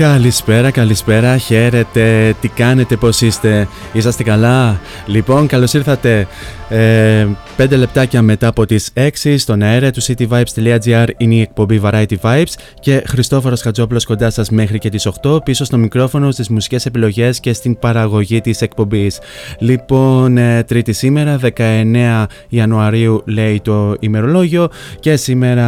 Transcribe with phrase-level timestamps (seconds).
[0.00, 6.26] Καλησπέρα, καλησπέρα, χαίρετε, τι κάνετε, πώς είστε, είσαστε καλά; Λοιπόν, καλώς ήρθατε
[6.68, 7.26] ε,
[7.62, 12.52] 5 λεπτάκια μετά από τις 6 στον αέρα του cityvibes.gr είναι η εκπομπή Variety Vibes
[12.80, 17.40] και Χριστόφορος Χατζόπουλος κοντά σας μέχρι και τις 8 πίσω στο μικρόφωνο στις μουσικές επιλογές
[17.40, 19.18] και στην παραγωγή της εκπομπής.
[19.58, 24.68] Λοιπόν, ε, τρίτη σήμερα, 19 Ιανουαρίου λέει το ημερολόγιο
[25.00, 25.66] και σήμερα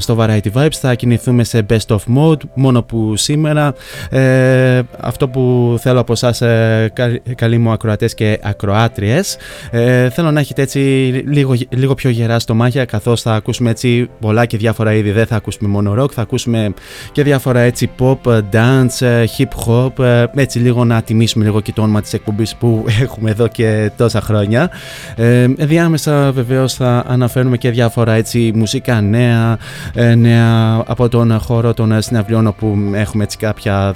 [0.00, 3.74] στο Variety Vibes θα κινηθούμε σε Best of Mode μόνο που σήμερα
[4.10, 9.36] ε, αυτό που θέλω από εσάς ε, κα- καλοί μου ακροατές και ακροάτριες
[9.70, 10.87] ε, θέλω να έχετε έτσι
[11.26, 15.10] λίγο, λίγο πιο γερά στο μάχια καθώς θα ακούσουμε έτσι πολλά και διάφορα είδη.
[15.10, 16.74] Δεν θα ακούσουμε μόνο rock θα ακούσουμε
[17.12, 21.72] και διάφορα έτσι pop, dance, ε, hip hop ε, έτσι λίγο να τιμήσουμε λίγο και
[21.72, 24.70] το όνομα της εκπομπής που έχουμε εδώ και τόσα χρόνια.
[25.16, 29.58] Ε, διάμεσα βεβαίως θα αναφέρουμε και διάφορα έτσι μουσικά νέα,
[29.94, 33.94] ε, νέα από τον χώρο των συναυλιών όπου έχουμε έτσι κάποια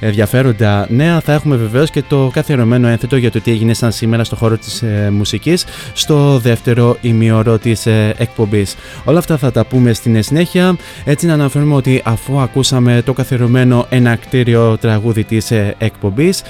[0.00, 1.20] ενδιαφέροντα νέα.
[1.20, 4.56] Θα έχουμε βεβαίως και το καθιερωμένο ένθετο για το τι έγινε σαν σήμερα στο χώρο
[4.56, 8.76] της ε, μουσικής στο δεύτερο ημιώρο της ε, εκπομπής.
[9.04, 10.76] Όλα αυτά θα τα πούμε στην συνέχεια.
[11.04, 16.42] Έτσι να αναφέρουμε ότι αφού ακούσαμε το καθιερωμένο ενακτήριο τραγούδι της ε, εκπομπής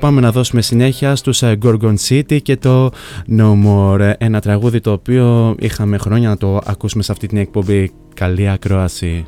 [0.00, 2.90] πάμε να δώσουμε συνέχεια στους ε, Gorgon City και το
[3.38, 4.12] No More.
[4.18, 7.92] Ένα τραγούδι το οποίο είχαμε χρόνια να το ακούσουμε σε αυτή την εκπομπή.
[8.14, 9.26] Καλή ακρόαση.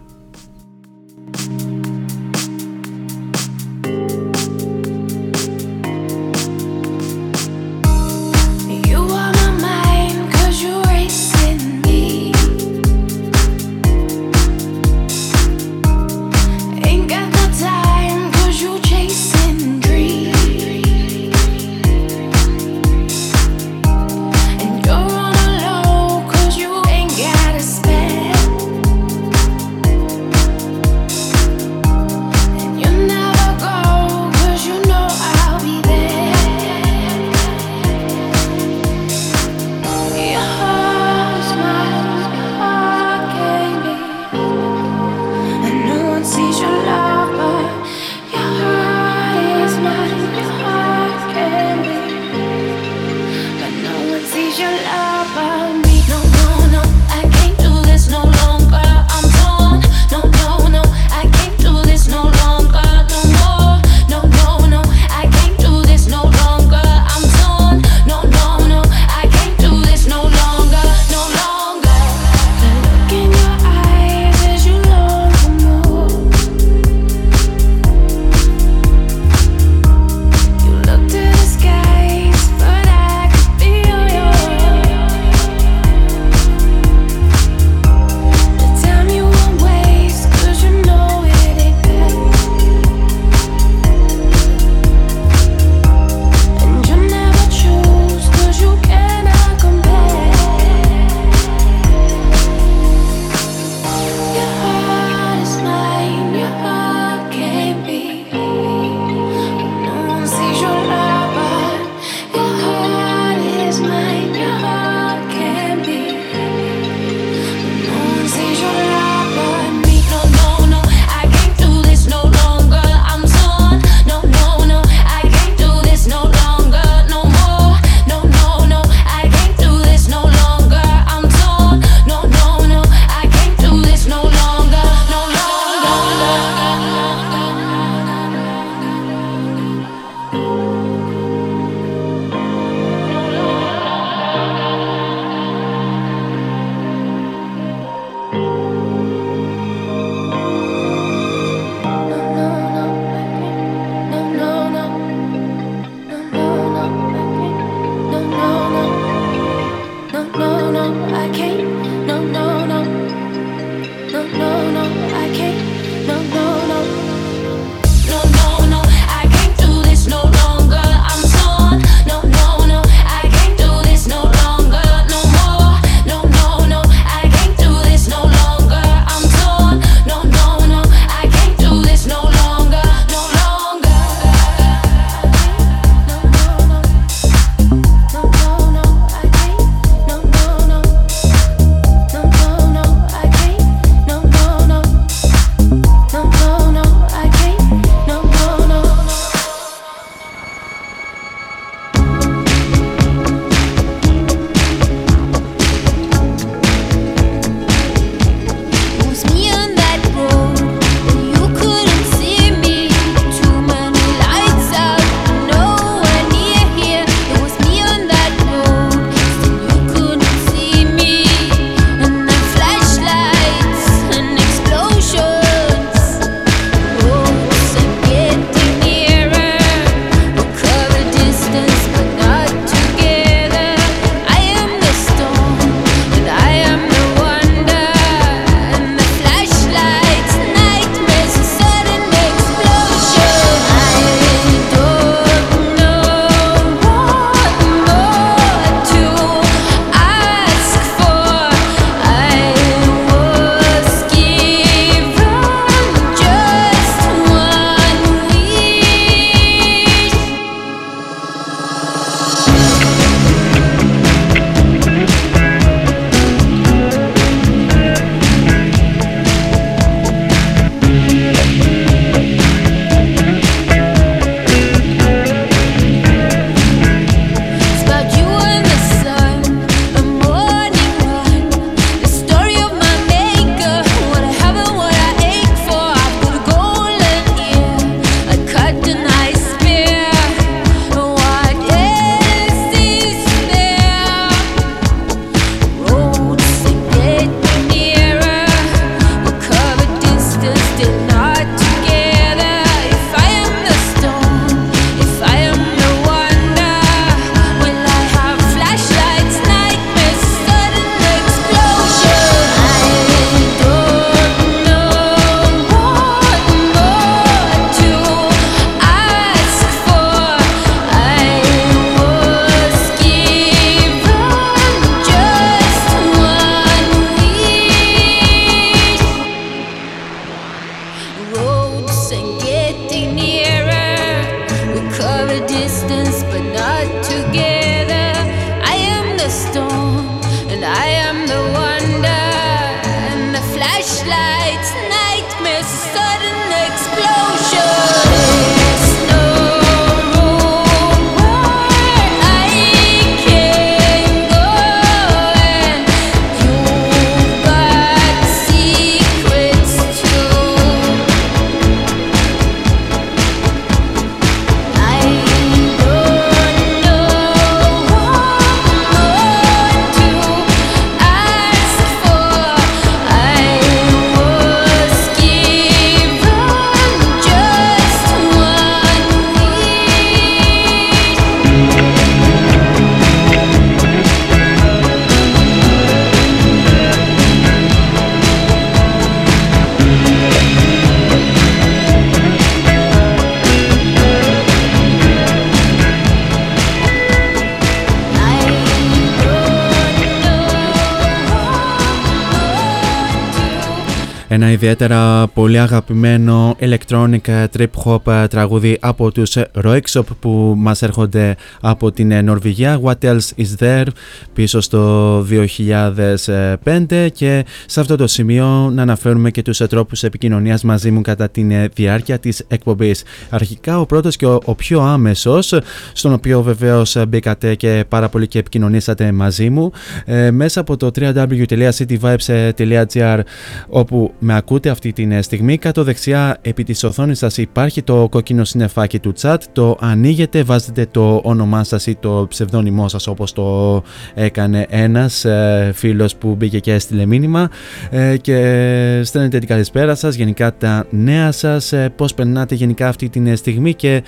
[404.37, 411.93] Ένα ιδιαίτερα πολύ αγαπημένο electronic trip hop τραγούδι από τους Roixop που μας έρχονται από
[411.93, 413.87] την Νορβηγία What Else Is There;
[414.33, 420.91] Πίσω στο 2005 και σε αυτό το σημείο να αναφέρουμε και τους τρόπους επικοινωνίας μαζί
[420.91, 423.03] μου κατά τη διάρκεια της εκπομπής.
[423.31, 425.55] Αρχικά ο πρώτος και ο, πιο άμεσος
[425.93, 429.73] στον οποίο βεβαίως μπήκατε και πάρα πολύ και επικοινωνήσατε μαζί μου
[430.05, 433.21] ε, μέσα από το www.cityvibes.gr
[433.69, 438.45] όπου με ακούτε αυτή τη στιγμή κάτω δεξιά επί της οθόνης σας υπάρχει το κόκκινο
[438.45, 443.83] συνεφάκι του chat το ανοίγετε, βάζετε το όνομά σας ή το ψευδόνυμό σας όπως το
[444.15, 447.51] έκανε ένας ε, φίλος που μπήκε και έστειλε μήνυμα
[447.91, 453.09] ε, και στέλνετε την καλησπέρα σας, γενικά τα νέα σας, ε, πώς περνάτε γενικά αυτή
[453.09, 454.03] τη στιγμή και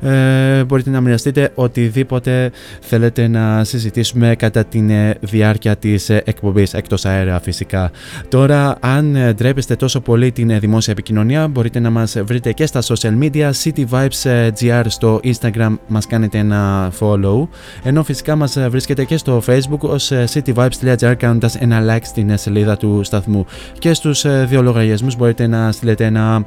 [0.00, 4.84] ε, μπορείτε να μοιραστείτε οτιδήποτε θέλετε να συζητήσουμε κατά τη
[5.20, 7.90] διάρκεια της εκπομπής εκτός αέρα φυσικά.
[8.28, 11.48] Τώρα αν ντρέπεστε τόσο πολύ την δημόσια επικοινωνία.
[11.48, 16.38] Μπορείτε να μας βρείτε και στα social media City Vibes GR στο Instagram μας κάνετε
[16.38, 17.48] ένα follow.
[17.82, 23.00] Ενώ φυσικά μας βρίσκεται και στο facebook ως cityvibes.gr κάνοντας ένα like στην σελίδα του
[23.02, 23.46] σταθμού.
[23.78, 26.44] Και στους δύο λογαριασμούς μπορείτε να στείλετε ένα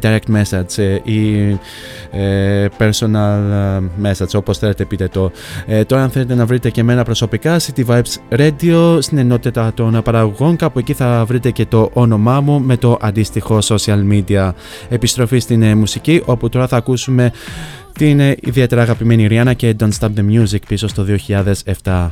[0.00, 1.52] direct message ή
[2.78, 3.40] personal
[4.02, 5.30] message όπως θέλετε πείτε το.
[5.86, 10.56] Τώρα αν θέλετε να βρείτε και εμένα προσωπικά City Vibes Radio στην ενότητα των παραγωγών
[10.56, 14.52] κάπου εκεί θα βρείτε και το όνομά μου με το αντίστοιχο social media
[14.88, 17.32] επιστροφή στην μουσική όπου τώρα θα ακούσουμε
[17.92, 21.06] την ιδιαίτερα αγαπημένη Rihanna και Don't Stop the Music πίσω στο
[21.82, 22.08] 2007.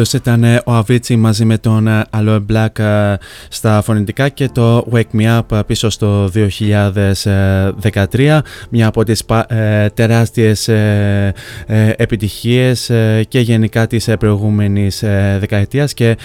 [0.00, 1.88] de cette année, ο Avicii μαζί με τον
[2.46, 3.16] Black euh,
[3.60, 8.38] στα φωνητικά και το Wake Me Up πίσω στο 2013
[8.70, 11.34] μια από τις ε, τεράστιες ε,
[11.66, 12.90] ε, επιτυχίες
[13.28, 15.04] και γενικά της προηγούμενης
[15.38, 16.16] δεκαετίας και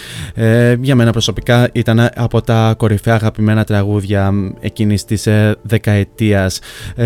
[0.79, 5.27] για μένα προσωπικά ήταν από τα κορυφαία αγαπημένα τραγούδια εκείνης της
[5.61, 6.59] δεκαετίας.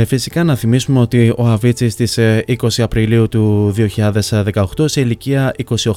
[0.06, 3.74] Φυσικά να θυμίσουμε ότι ο Αβίτσι στις 20 Απριλίου του
[4.52, 5.54] 2018 σε ηλικία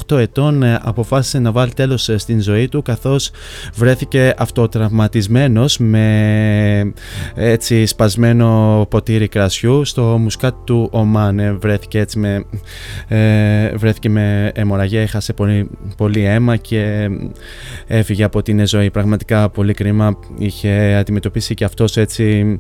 [0.09, 3.31] 28 ετών αποφάσισε να βάλει τέλος στην ζωή του καθώς
[3.75, 6.93] βρέθηκε αυτοτραυματισμένος με
[7.35, 11.59] έτσι σπασμένο ποτήρι κρασιού στο μουσκάτ του Ομάν.
[11.61, 12.45] Βρέθηκε έτσι με,
[13.75, 17.09] βρέθηκε με αιμορραγία, έχασε πολύ, πολύ αίμα και
[17.87, 18.91] έφυγε από την ζωή.
[18.91, 20.19] Πραγματικά πολύ κρίμα.
[20.39, 22.59] Είχε αντιμετωπίσει και αυτός έτσι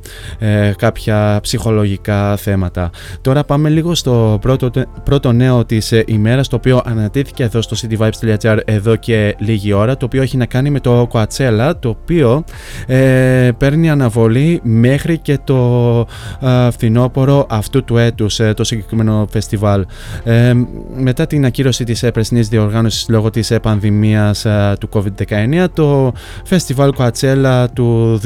[0.77, 2.90] κάποια ψυχολογικά θέματα.
[3.20, 4.70] Τώρα πάμε λίγο στο πρώτο,
[5.05, 10.05] πρώτο νέο της ημέρας το οποίο ανατήθηκε εδώ στο cityvibes.gr εδώ και λίγη ώρα το
[10.05, 12.44] οποίο έχει να κάνει με το Coachella το οποίο
[12.86, 16.06] ε, παίρνει αναβολή μέχρι και το
[16.40, 19.86] ε, φθινόπωρο αυτού του έτους ε, το συγκεκριμένο φεστιβάλ.
[20.24, 20.52] Ε,
[20.96, 24.46] μετά την ακύρωση της πρεσινής διοργάνωσης λόγω της πανδημίας
[24.80, 26.12] του COVID-19 το
[26.44, 28.20] φεστιβάλ Coachella του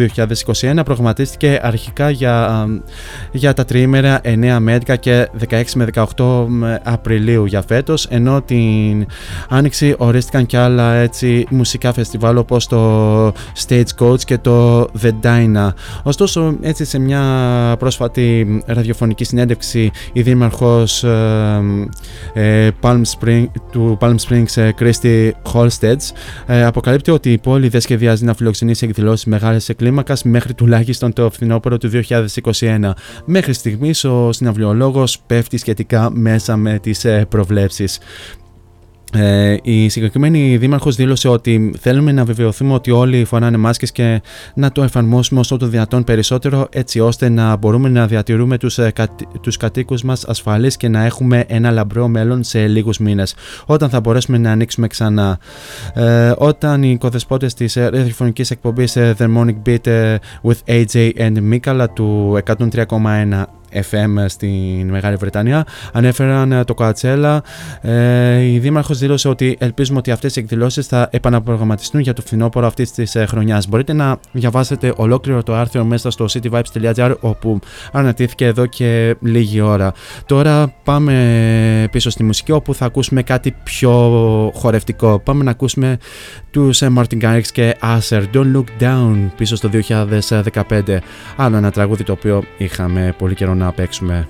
[0.61, 2.67] 2021 προγραμματίστηκε αρχικά για,
[3.33, 6.47] για τα τριήμερα 9 με 11 και 16 με 18
[6.83, 9.07] Απριλίου για φέτος ενώ την
[9.49, 12.77] Άνοιξη ορίστηκαν και άλλα έτσι μουσικά φεστιβάλ όπως το
[13.67, 15.69] Stagecoach και το The Dyna.
[16.03, 17.23] Ωστόσο έτσι σε μια
[17.79, 21.63] πρόσφατη ραδιοφωνική συνέντευξη η δήμαρχος ε,
[22.35, 26.13] ε, Palm Spring, του Palm Springs Christy Holsteads
[26.47, 31.31] ε, αποκαλύπτει ότι η πόλη δεν σχεδιάζει να φιλοξενήσει εκδηλώσεις μεγάλες κλίμακας μέχρι τουλάχιστον το
[31.31, 32.91] φθινόπωρο του 2021.
[33.25, 37.99] Μέχρι στιγμής ο συναυλιολόγος πέφτει σχετικά μέσα με τις προβλέψεις.
[39.13, 44.23] Ε, η συγκεκριμένη δήμαρχος δήλωσε ότι θέλουμε να βεβαιωθούμε ότι όλοι φοράνε μάσκες και
[44.55, 48.93] να το εφαρμόσουμε όσο το δυνατόν περισσότερο έτσι ώστε να μπορούμε να διατηρούμε τους, ε,
[49.41, 53.35] τους κατοίκους μας ασφαλείς και να έχουμε ένα λαμπρό μέλλον σε λίγους μήνες
[53.67, 55.39] όταν θα μπορέσουμε να ανοίξουμε ξανά.
[55.95, 62.39] Ε, όταν οι οικοδεσπότες της ραδιοφωνικής εκπομπής The Morning Beat with AJ and Mikala του
[62.47, 63.47] 103,1
[63.91, 67.43] FM στην Μεγάλη Βρετανία ανέφεραν ε, το Κατσέλα.
[67.81, 72.67] Ε, η Δήμαρχος δήλωσε ότι ελπίζουμε ότι αυτές οι εκδηλώσεις θα επαναπρογραμματιστούν για το φθινόπωρο
[72.67, 73.69] αυτής της ε, χρονιάς.
[73.69, 77.59] Μπορείτε να διαβάσετε ολόκληρο το άρθρο μέσα στο cityvibes.gr όπου
[77.93, 79.93] ανατήθηκε εδώ και λίγη ώρα.
[80.27, 83.93] Τώρα πάμε πίσω στη μουσική όπου θα ακούσουμε κάτι πιο
[84.55, 85.19] χορευτικό.
[85.19, 85.99] Πάμε να ακούσουμε
[86.51, 90.99] τους Martin Garrix και Acer Don't Look Down πίσω στο 2015.
[91.37, 94.27] Άλλο ένα τραγούδι το οποίο είχαμε πολύ καιρό να παίξουμε.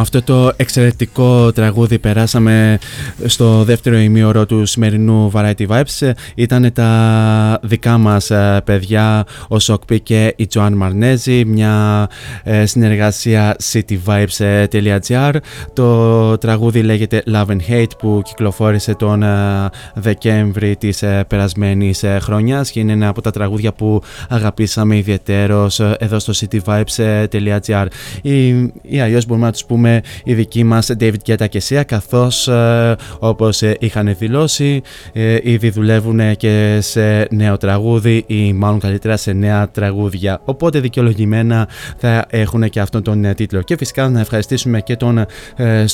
[0.00, 2.78] Με αυτό το εξαιρετικό τραγούδι περάσαμε
[3.24, 6.10] στο δεύτερο ημίωρο του σημερινού Variety Vibes.
[6.34, 12.06] Ήταν τα δικά μας ε, παιδιά, ο Σοκπί και η Τζοάν Μαρνέζη, μια
[12.42, 15.34] ε, συνεργασία cityvibes.gr.
[15.72, 22.80] Το τραγούδι λέγεται Love and Hate που κυκλοφόρησε τον ε, Δεκέμβρη της περασμένης χρονιάς και
[22.80, 27.86] είναι ένα από τα τραγούδια που αγαπήσαμε ιδιαίτερος εδώ στο cityvibes.gr
[28.22, 28.48] ή,
[28.82, 32.48] ή αλλιώς μπορούμε να τους πούμε πούμε οι δικοί μας David Guetta και Sia καθώς
[32.48, 39.16] ε, όπως ε, είχαν δηλώσει ε, ήδη δουλεύουν και σε νέο τραγούδι ή μάλλον καλύτερα
[39.16, 44.80] σε νέα τραγούδια οπότε δικαιολογημένα θα έχουν και αυτόν τον τίτλο και φυσικά να ευχαριστήσουμε
[44.80, 45.26] και τον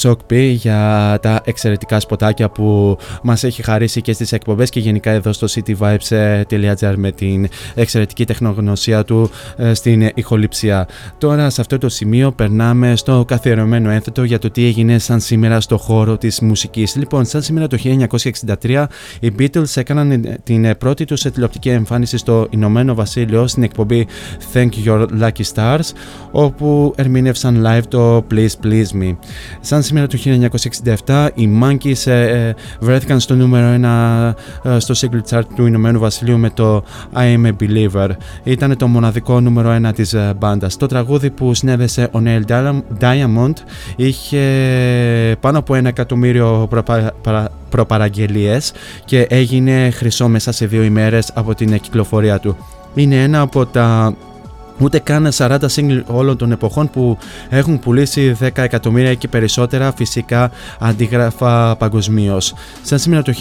[0.03, 5.11] Shock P για τα εξαιρετικά σποτάκια που μας έχει χαρίσει και στις εκπομπές και γενικά
[5.11, 9.31] εδώ στο cityvibes.gr με την εξαιρετική τεχνογνωσία του
[9.73, 10.89] στην ηχοληψία.
[11.19, 15.61] Τώρα σε αυτό το σημείο περνάμε στο καθιερωμένο ένθετο για το τι έγινε σαν σήμερα
[15.61, 16.97] στο χώρο της μουσικής.
[16.97, 17.77] Λοιπόν, σαν σήμερα το
[18.61, 18.85] 1963
[19.21, 24.07] οι Beatles έκαναν την πρώτη τους τηλεοπτική εμφάνιση στο Ηνωμένο Βασίλειο στην εκπομπή
[24.53, 25.91] Thank Your Lucky Stars
[26.31, 29.17] όπου ερμήνευσαν live το Please Please Me.
[29.61, 30.19] Σαν σήμερα το
[31.05, 33.81] 1967 οι Monkeys ε, ε, βρέθηκαν στο νούμερο
[34.65, 38.09] 1 ε, στο single chart του Ηνωμένου Βασιλείου με το I Am A Believer.
[38.45, 40.77] Ήταν το μοναδικό νούμερο 1 της μπάντας.
[40.77, 42.43] Το τραγούδι που συνέδεσε ο Neil
[43.01, 43.53] Diamond
[43.97, 44.41] είχε
[45.41, 46.69] πάνω από ένα εκατομμύριο
[47.69, 48.73] προπαραγγελίες
[49.05, 52.57] και έγινε χρυσό μέσα σε δύο ημέρες από την κυκλοφορία του.
[52.95, 54.17] Είναι ένα από τα
[54.79, 60.51] ούτε καν 40 single όλων των εποχών που έχουν πουλήσει 10 εκατομμύρια και περισσότερα φυσικά
[60.79, 62.55] αντίγραφα παγκοσμίως.
[62.83, 63.33] Σαν σήμερα το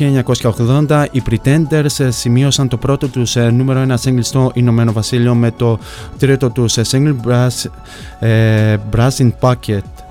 [0.87, 5.51] 1980 οι Pretenders σημείωσαν το πρώτο τους ε, νούμερο 1 single στο Ηνωμένο Βασίλειο με
[5.51, 5.79] το
[6.19, 7.69] τρίτο τους ε, single Brass,
[8.19, 10.04] ε, Brass in Pocket ε,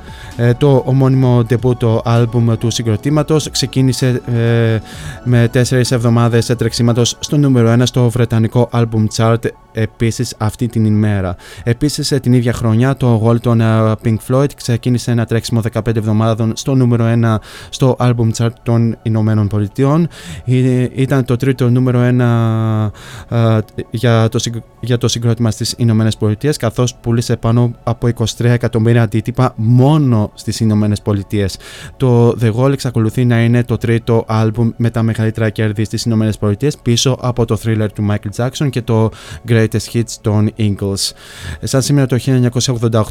[0.58, 1.44] το ομώνυμο
[1.78, 4.78] το άλμπουμ του συγκροτήματος ξεκίνησε ε,
[5.24, 9.38] με τέσσερις εβδομάδες τρεξίματος στο νούμερο 1 στο βρετανικό album chart
[9.74, 11.36] επίσης αυτή την ημέρα.
[11.62, 13.60] Επίσης την ίδια χρονιά το Gold των
[14.04, 17.36] Pink Floyd ξεκίνησε ένα τρέξιμο 15 εβδομάδων στο νούμερο 1
[17.68, 20.08] στο album chart των Ηνωμένων Πολιτειών.
[20.94, 22.90] Ήταν το τρίτο νούμερο 1
[23.90, 24.40] για το,
[24.80, 30.60] για το συγκρότημα στις Ηνωμένες Πολιτείες καθώς πούλησε πάνω από 23 εκατομμύρια αντίτυπα μόνο στις
[30.60, 31.56] Ηνωμένες Πολιτείες.
[31.96, 36.38] Το The Wall εξακολουθεί να είναι το τρίτο άλμπουμ με τα μεγαλύτερα κέρδη στις Ηνωμένες
[36.38, 39.10] Πολιτείες πίσω από το thriller του Michael Jackson και το
[39.64, 41.12] Greatest Hits των Eagles.
[41.62, 42.16] Σαν σήμερα το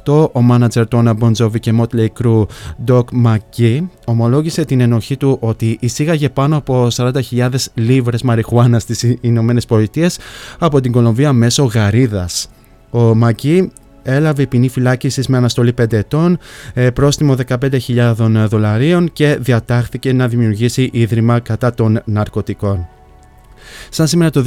[0.03, 2.45] 1988, ο μάνατζερ των Bon Jovi και Motley Crue,
[2.85, 9.65] Doc McGee, ομολόγησε την ενοχή του ότι εισήγαγε πάνω από 40.000 λίβρες μαριχουάνας στις Ηνωμένες
[9.65, 10.17] Πολιτείες
[10.59, 12.49] από την Κολομβία μέσω γαρίδας.
[12.89, 13.71] Ο Μακί
[14.03, 16.37] έλαβε ποινή φυλάκισης με αναστολή 5 ετών,
[16.73, 22.87] ε, πρόστιμο 15.000 δολαρίων και διατάχθηκε να δημιουργήσει ίδρυμα κατά των ναρκωτικών.
[23.89, 24.43] Σαν σήμερα το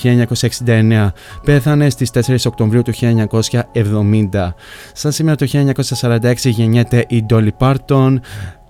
[0.66, 1.08] 1969.
[1.44, 4.54] Πέθανε στις 4 Οκτωβρίου του 1970.
[4.92, 8.14] Σαν σήμερα το 1946 γεννιέται η Dolly Parton,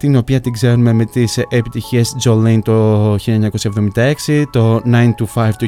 [0.04, 3.18] την οποία την ξέρουμε με τις επιτυχίες Jolene το 1976,
[4.50, 5.66] το 9 to 5 το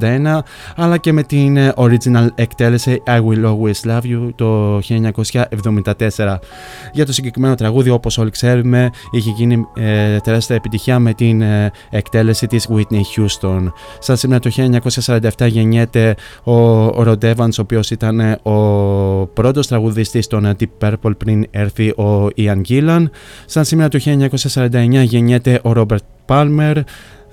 [0.00, 0.38] 1981,
[0.76, 6.38] αλλά και με την original εκτέλεση I Will Always Love You το 1974.
[6.92, 11.70] Για το συγκεκριμένο τραγούδι, όπως όλοι ξέρουμε, είχε γίνει ε, τεράστια επιτυχία με την ε,
[11.90, 13.72] εκτέλεση της Whitney Houston.
[13.98, 14.50] Σαν σήμερα το
[15.20, 16.52] 1947 γεννιέται ο,
[16.84, 18.52] ο Rod Evans, ο οποίος ήταν ε, ο
[19.26, 23.04] πρώτος τραγουδιστής των Deep Purple πριν έρθει ο Ian Gillan.
[23.54, 23.98] Σαν σήμερα το
[24.52, 26.78] 1949 γεννιέται ο Ρόμπερτ Πάλμερ,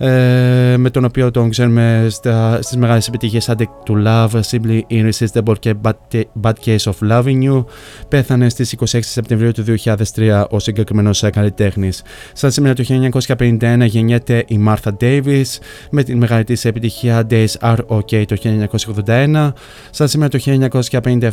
[0.03, 5.53] ε, με τον οποίο τον ξέρουμε στα, στις μεγάλες επιτυχίες Addict to Love, Simply Irresistible
[5.59, 7.65] και Bad, Bad Case of Loving You
[8.07, 9.63] πέθανε στις 26 Σεπτεμβρίου του
[10.15, 12.01] 2003 ο συγκεκριμένος καλλιτέχνης.
[12.33, 12.83] Σαν σήμερα το
[13.27, 15.45] 1951 γεννιέται η Martha Davis
[15.91, 18.35] με την μεγάλη της επιτυχία Days Are OK το
[19.05, 19.51] 1981.
[19.89, 20.39] Σαν σήμερα το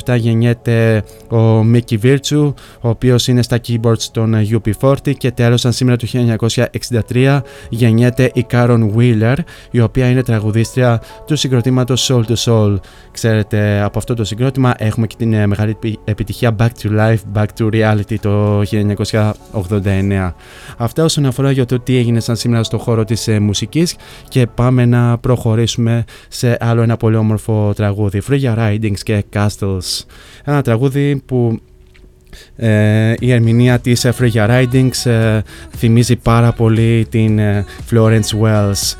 [0.05, 5.73] 1957 γεννιέται ο Mickey Virtue ο οποίος είναι στα keyboards των UP40 και τέλος σαν
[5.73, 6.07] σήμερα το
[7.11, 9.37] 1963 γεννιέται η Karen Wheeler,
[9.71, 12.77] η οποία είναι τραγουδίστρια του συγκροτήματος Soul to Soul.
[13.11, 17.47] Ξέρετε, από αυτό το συγκρότημα έχουμε και την ε, μεγάλη επιτυχία Back to Life, Back
[17.59, 20.33] to Reality το 1989.
[20.77, 23.97] Αυτά όσον αφορά για το τι έγινε σαν σήμερα στο χώρο της ε, μουσικής
[24.29, 30.05] και πάμε να προχωρήσουμε σε άλλο ένα πολύ όμορφο τραγούδι, Free Ridings και Castles.
[30.45, 31.61] Ένα τραγούδι που
[32.57, 35.41] ε, η ερμηνεία της Freya Ridings ε,
[35.77, 38.95] θυμίζει πάρα πολύ την ε, Florence Wells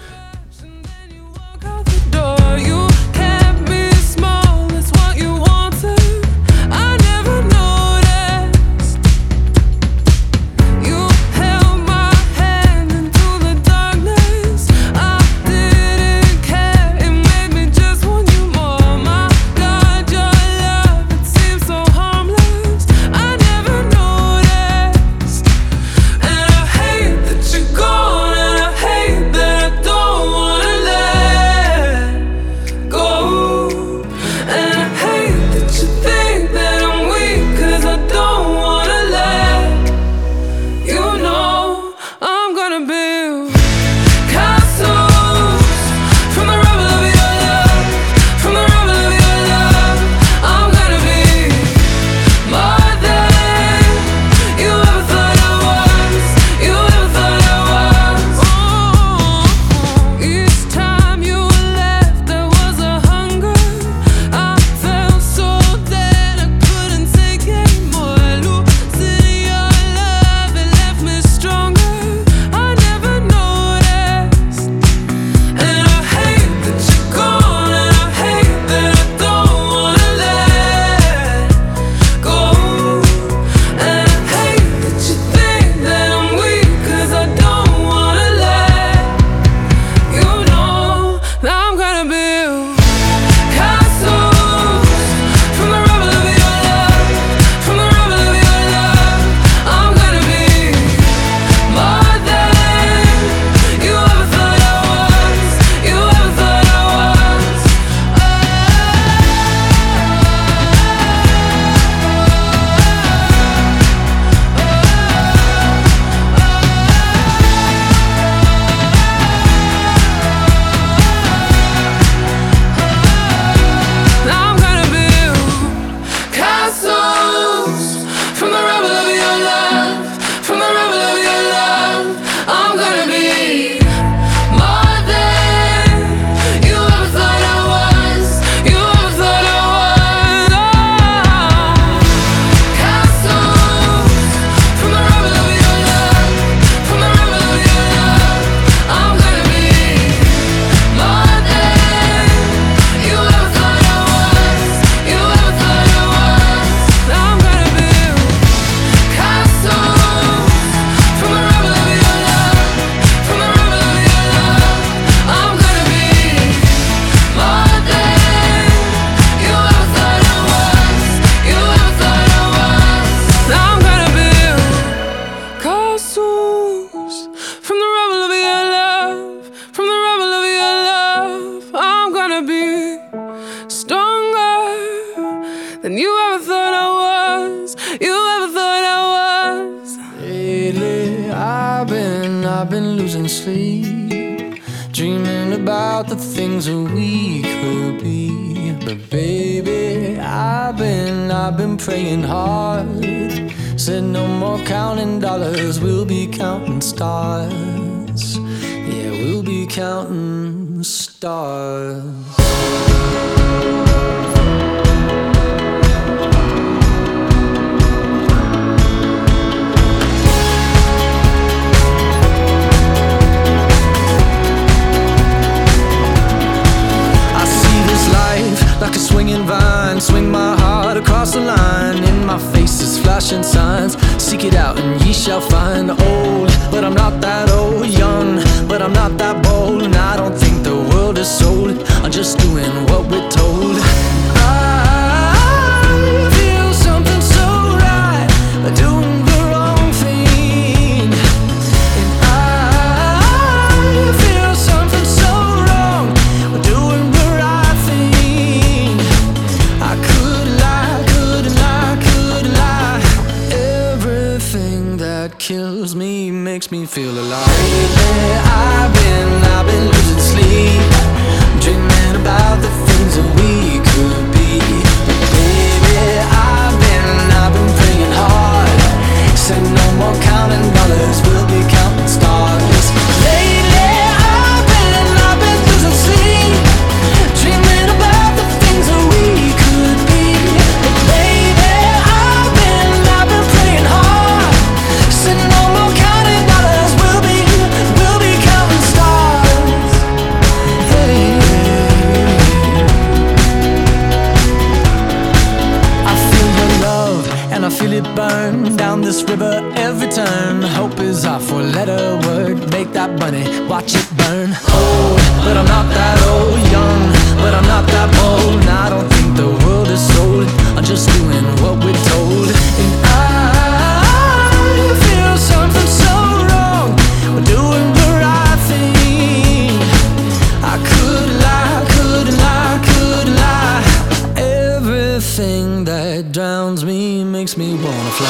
[337.39, 338.27] makes me wanna fly.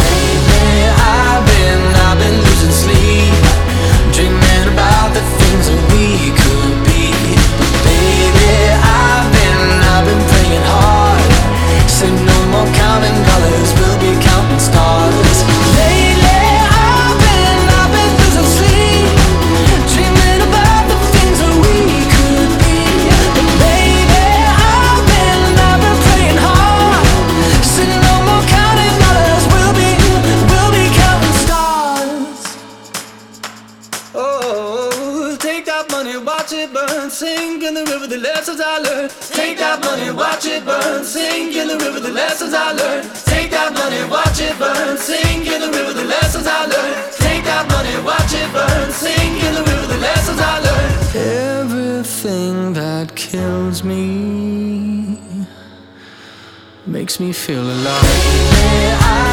[0.99, 1.98] I've been.
[57.21, 59.28] me feel alive.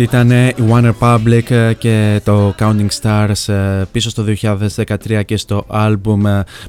[0.00, 4.24] Αυτή ήταν ε, η One Republic ε, και το Counting Stars ε, πίσω στο
[4.76, 6.22] 2013 και στο άλμπουμ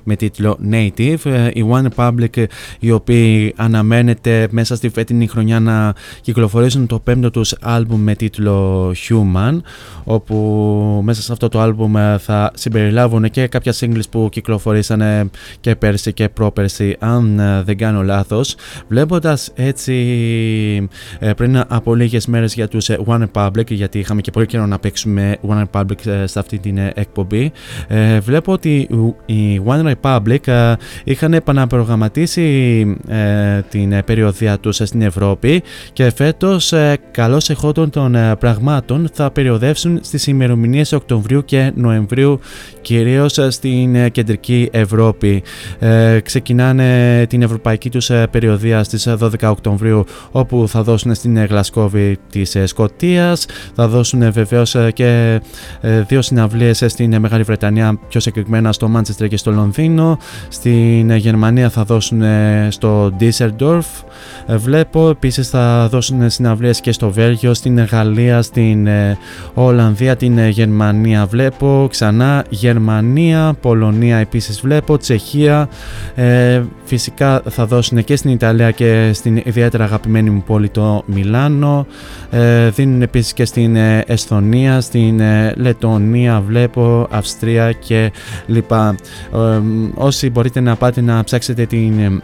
[0.03, 1.51] με τίτλο Native.
[1.53, 2.45] Η One Republic
[2.79, 8.91] οι οποίοι αναμένεται μέσα στη φετινή χρονιά να κυκλοφορήσουν το πέμπτο τους άλμπουμ με τίτλο
[9.09, 9.59] Human
[10.03, 16.13] όπου μέσα σε αυτό το άλμπουμ θα συμπεριλάβουν και κάποια singles που κυκλοφορήσανε και πέρσι
[16.13, 18.55] και πρόπερσι αν δεν κάνω λάθος.
[18.87, 19.93] Βλέποντας έτσι
[21.35, 24.79] πριν από λίγες μέρες για τους One One Republic, γιατί είχαμε και πολύ καιρό να
[24.79, 27.51] παίξουμε One Republic ε, σε αυτή την ε, εκπομπή,
[27.87, 28.89] ε, βλέπω ότι
[29.25, 32.47] η One Republic είχαν επαναπρογραμματίσει
[33.69, 35.63] την περιοδία τους στην Ευρώπη
[35.93, 36.73] και φέτος,
[37.11, 42.39] καλώς εχόντων των πραγμάτων θα περιοδεύσουν στις ημερομηνίες Οκτωβρίου και Νοεμβρίου
[42.81, 45.43] κυρίως στην κεντρική Ευρώπη.
[46.23, 53.08] ξεκινάνε την ευρωπαϊκή τους περιοδία στις 12 Οκτωβρίου όπου θα δώσουν στην Γλασκόβη τη Σκοτίας
[53.75, 55.41] θα δώσουν ε, βεβαίως ε, και
[55.81, 60.17] ε, δύο συναυλίες στην Μεγάλη Βρετανία, πιο συγκεκριμένα στο Μάντσεστερ και στο Λονδίνο.
[60.49, 62.21] Στην Γερμανία θα δώσουν
[62.69, 63.85] στο Ντίσσερντορφ.
[64.47, 68.87] Βλέπω Επίσης θα δώσουν συναυλίες και στο Βέλγιο, στην Γαλλία, στην
[69.53, 71.87] Ολλανδία, την Γερμανία βλέπω.
[71.89, 75.69] Ξανά Γερμανία, Πολωνία επίσης βλέπω, Τσεχία.
[76.83, 81.85] Φυσικά θα δώσουν και στην Ιταλία και στην ιδιαίτερα αγαπημένη μου πόλη το Μιλάνο.
[82.75, 88.11] Δίνουν Πηγαίνουν επίσης και στην ε, Εσθονία, στην ε, Λετωνία, βλέπω, Αυστρία και
[88.45, 88.95] λοιπά.
[89.33, 89.61] Ε,
[89.93, 92.19] όσοι μπορείτε να πάτε να ψάξετε την ε,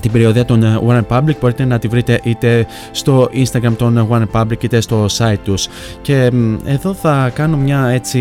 [0.00, 4.22] την περιοδία των ε, One Republic μπορείτε να τη βρείτε είτε στο Instagram των One
[4.32, 5.68] Republic είτε στο site τους
[6.02, 8.18] και μ, εδώ θα κάνω μια έτσι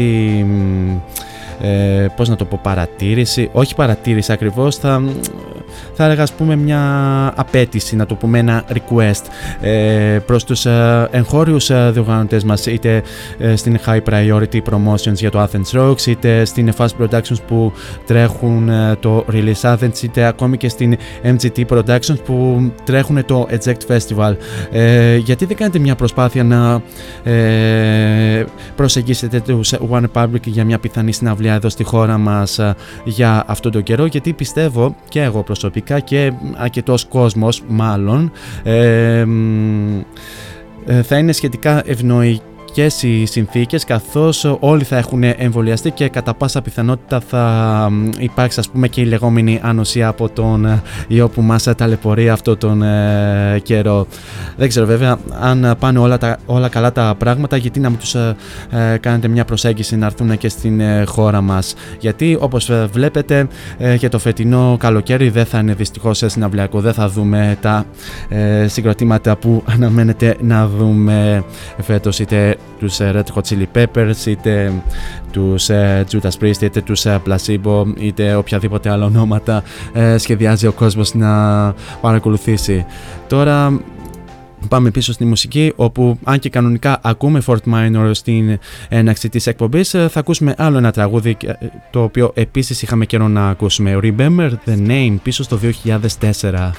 [0.47, 0.97] μ,
[1.61, 5.03] ε, πώς να το πω παρατήρηση όχι παρατήρηση ακριβώς θα,
[5.93, 6.81] θα έλεγα ας πούμε μια
[7.35, 9.23] απέτηση να το πούμε ένα request
[9.61, 13.03] ε, προς τους ε, εγχώριους ε, διοργανωτές μας είτε
[13.37, 17.73] ε, στην High Priority Promotions για το Athens Rocks είτε στην Fast Productions που
[18.05, 23.95] τρέχουν ε, το Release Athens είτε ακόμη και στην MGT Productions που τρέχουν το Eject
[23.95, 24.35] Festival.
[24.71, 26.81] Ε, γιατί δεν κάνετε μια προσπάθεια να
[27.31, 28.45] ε,
[28.75, 33.71] προσεγγίσετε τους One Republic για μια πιθανή συναυλία εδώ στη χώρα μας ε, για αυτόν
[33.71, 35.64] τον καιρό; Γιατί πιστεύω και εγώ προσωπικά
[35.99, 38.31] και αρκετός κόσμος μάλλον
[38.63, 39.99] ε, μ,
[40.85, 42.41] ε, θα είναι σχετικά ευνοϊκή
[42.81, 47.43] οι συνθήκες καθώς όλοι θα έχουν εμβολιαστεί και κατά πάσα πιθανότητα θα
[47.91, 52.29] μ, υπάρξει ας πούμε και η λεγόμενη ανοσία από τον ε, ιό που μας ταλαιπωρεί
[52.29, 54.07] αυτό τον ε, καιρό.
[54.57, 58.15] Δεν ξέρω βέβαια αν πάνε όλα, τα, όλα καλά τα πράγματα γιατί να μην τους
[58.15, 58.35] ε,
[58.69, 61.75] ε, κάνετε μια προσέγγιση να έρθουν και στην ε, χώρα μας.
[61.99, 63.47] Γιατί όπως ε, βλέπετε
[63.77, 67.85] ε, για το φετινό καλοκαίρι δεν θα είναι δυστυχώς ε, συναυλιακό, δεν θα δούμε τα
[68.29, 71.43] ε, συγκροτήματα που αναμένεται να δούμε
[71.81, 74.71] φέτος είτε τους ε, Red Hot Chili Peppers είτε
[75.31, 79.63] τους ε, Judas Priest είτε τους ε, Placebo είτε οποιαδήποτε άλλα ονόματα
[79.93, 82.85] ε, σχεδιάζει ο κόσμος να παρακολουθήσει.
[83.27, 83.79] Τώρα
[84.67, 88.59] Πάμε πίσω στη μουσική όπου αν και κανονικά ακούμε Fort Minor στην
[88.89, 91.53] έναξη της εκπομπής ε, θα ακούσουμε άλλο ένα τραγούδι ε,
[91.91, 95.59] το οποίο επίσης είχαμε καιρό να ακούσουμε Remember the Name πίσω στο
[96.51, 96.71] 2004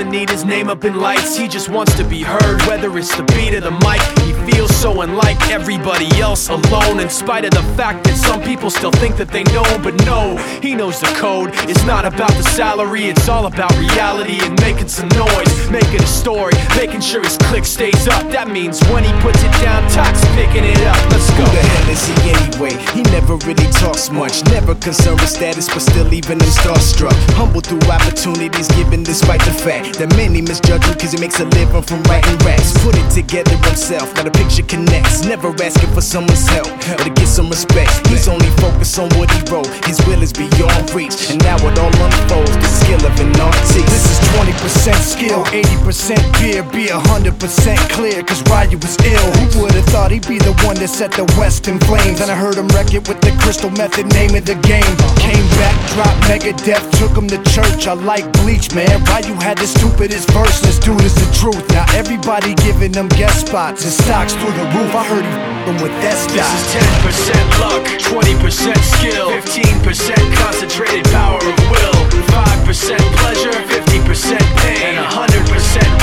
[0.00, 3.14] doesn't need his name up in lights, he just wants to be heard, whether it's
[3.16, 4.00] the beat or the mic.
[4.24, 8.70] He feels so unlike everybody else alone, in spite of the fact that some people
[8.70, 11.50] still think that they know, but no, he knows the code.
[11.68, 16.06] It's not about the salary, it's all about reality and making some noise, making a
[16.06, 18.24] story, making sure his click stays up.
[18.32, 20.96] That means when he puts it down, Tox picking it up.
[21.12, 21.44] Let's go.
[21.44, 22.72] Who the hell is he anyway?
[22.96, 27.16] He never really talks much, never concerned with status, but still even him starstruck.
[27.36, 31.46] Humble through opportunities given despite the fact that many misjudge him cause he makes a
[31.56, 32.76] living from writing raps.
[32.84, 37.10] Put it together himself, got a picture connects, never asking for someone's help or to
[37.10, 38.06] get some respect.
[38.08, 41.78] He's only focused on what he wrote, his will is beyond reach, and now it
[41.78, 43.86] all unfolds the skill of an artist.
[43.88, 49.30] This is 20% skill, 80% beer, be 100% clear, cause Ryu was ill.
[49.40, 52.20] Who would've thought he'd be the one that set the West in flames?
[52.20, 54.94] And I heard him wreck it with the crystal method, name of the game.
[55.18, 57.86] Came back, dropped Megadeth, took him to church.
[57.86, 59.02] I like Bleach, man.
[59.04, 61.64] Ryu had the stupidest verse, this dude is the truth.
[61.72, 64.92] Now everybody giving them guest spots and stocks through the roof.
[64.92, 71.40] I heard he f***ing with that This is 10% luck, 20% skill, 15% concentrated power
[71.40, 71.96] of will,
[72.28, 75.48] 5% pleasure, 50% pain, and 100%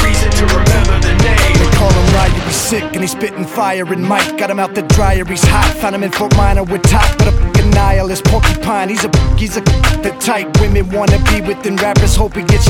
[0.02, 1.54] reason to remember the name.
[1.62, 4.74] They call him Ryu, he's sick and he's spitting fire and Mike got him out
[4.74, 5.70] the dryer, he's hot.
[5.78, 8.90] Found him in Fort Minor with top, but a nihilist porcupine.
[8.90, 9.62] He's a he's a
[10.06, 12.16] the type women wanna be within rappers.
[12.16, 12.68] Hope he gets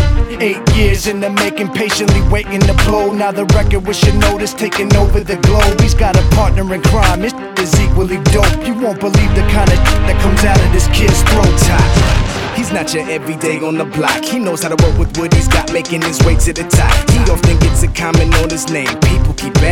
[0.47, 3.11] eight years in the making, patiently waiting to blow.
[3.11, 3.97] Now the record with
[4.29, 5.79] notice taking over the globe.
[5.81, 7.33] He's got a partner in crime, his
[7.63, 8.57] is equally dope.
[8.67, 11.55] You won't believe the kind of that comes out of this kid's throat.
[11.69, 12.27] top.
[12.57, 14.25] He's not your everyday on the block.
[14.25, 16.91] He knows how to work with what he's got, making his way to the top.
[17.11, 18.89] He often gets a comment on his name.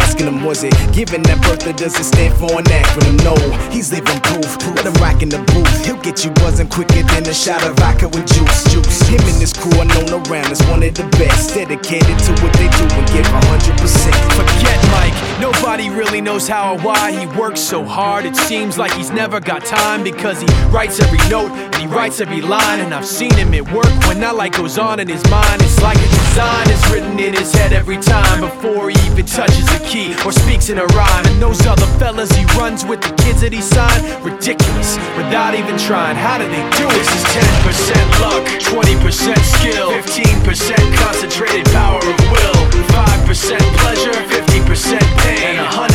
[0.06, 3.18] Asking him, was it given that birth that doesn't stand for an acronym?
[3.26, 3.34] No,
[3.74, 4.46] he's living proof.
[4.78, 5.86] Let him rock in the booth.
[5.86, 8.70] He'll get you buzzing quicker than a shot of vodka with juice.
[8.70, 9.02] Juice.
[9.10, 11.58] Him and his crew are known around as one of the best.
[11.58, 14.14] Dedicated to what they do and give 100%.
[14.38, 18.26] Forget Mike, nobody really knows how or why he works so hard.
[18.26, 22.22] It seems like he's never got time because he writes every note and he writes
[22.22, 22.80] every line.
[22.80, 25.62] And I've seen him at work when that light goes on in his mind.
[25.66, 29.72] It's like a design is written in his head every time before he even touches
[29.72, 31.26] a key or speaks in a rhyme.
[31.32, 35.80] And those other fellas he runs with, the kids that he signed, ridiculous without even
[35.80, 36.20] trying.
[36.20, 37.00] How do they do it?
[37.00, 42.60] This is 10% luck, 20% skill, 15% concentrated power of will,
[42.92, 45.88] 5% pleasure, 50% pain, and 100%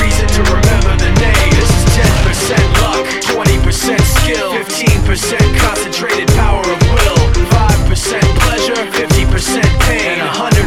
[0.00, 1.52] reason to remember the name.
[1.60, 1.84] This is
[2.56, 2.56] 10%
[2.88, 3.04] luck,
[3.36, 7.18] 20% skill, 15% concentrated power of will,
[9.38, 10.18] Percent pain.
[10.18, 10.57] And 100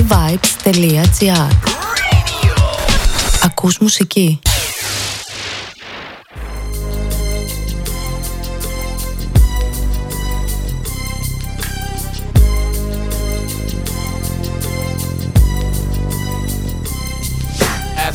[0.00, 1.50] cityvibes.gr
[3.44, 4.40] Ακούς μουσική.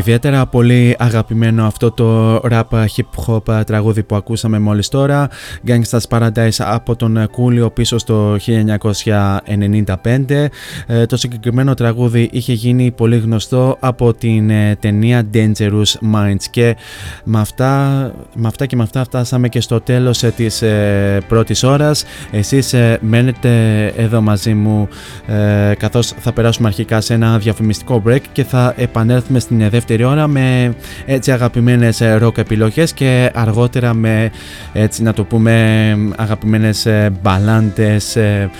[0.00, 5.28] Ιδιαίτερα πολύ αγαπημένο αυτό το rap hip hop τραγούδι που ακούσαμε μόλις τώρα
[5.66, 10.46] Gangsta's Paradise από τον Κούλιο πίσω στο 1995
[10.86, 16.76] Ε, Το συγκεκριμένο τραγούδι είχε γίνει πολύ γνωστό από την ε, ταινία Dangerous Minds και
[17.24, 17.88] με αυτά,
[18.36, 22.04] με αυτά και με αυτά φτάσαμε και στο τέλος ε, της ε, πρώτης ώρας.
[22.30, 24.88] Εσείς ε, μένετε εδώ μαζί μου
[25.26, 30.12] ε, καθώς θα περάσουμε αρχικά σε ένα διαφημιστικό break και θα επανέλθουμε στην ε, δεύτερη
[30.12, 30.74] ώρα με
[31.06, 34.30] έτσι αγαπημένες ε, ροκ επιλογές και αργότερα με
[34.72, 38.50] έτσι να το πούμε αγαπημένες ε, μπαλάντες ε,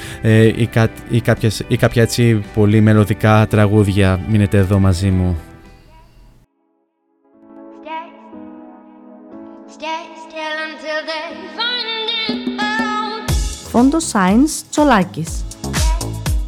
[1.11, 4.21] ή, κάποιες, ή κάποια έτσι πολύ μελωδικά τραγούδια.
[4.29, 5.37] Μείνετε εδώ μαζί μου.
[13.71, 15.45] Φόντο Σάινς Τσολάκης.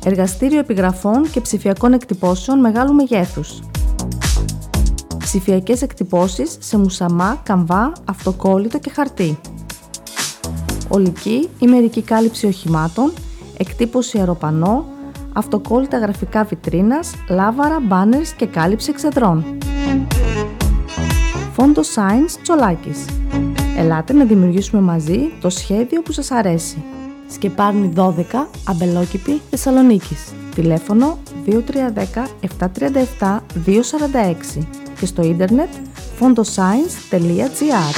[0.05, 3.61] Εργαστήριο επιγραφών και ψηφιακών εκτυπώσεων μεγάλου μεγέθους
[5.23, 9.39] ψηφιακές εκτυπώσεις σε μουσαμά, καμβά, αυτοκόλλητο και χαρτί.
[10.89, 13.12] Ολική ή μερική κάλυψη οχημάτων,
[13.57, 14.85] εκτύπωση αεροπανό,
[15.33, 19.45] αυτοκόλλητα γραφικά βιτρίνας, λάβαρα, μπάνερς και κάλυψη εξεδρών.
[21.53, 23.05] Φόντο Science Τσολάκης
[23.77, 26.83] Ελάτε να δημιουργήσουμε μαζί το σχέδιο που σας αρέσει.
[27.29, 30.33] Σκεπάρνη 12, Αμπελόκηπη, Θεσσαλονίκης.
[30.55, 32.29] Τηλέφωνο 2310
[33.18, 34.66] 737 246
[35.03, 35.69] και στο ίντερνετ
[36.21, 37.95] fondoscience.gr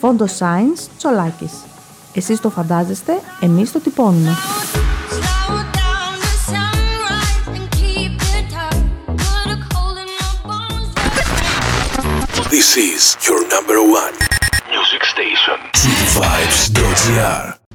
[0.00, 1.52] Fondoscience Τσολάκης.
[2.14, 4.30] Εσείς το φαντάζεστε, εμείς το τυπώνουμε.
[12.50, 14.14] This is your number one
[14.74, 15.58] music station.
[16.18, 17.65] Vibes.gr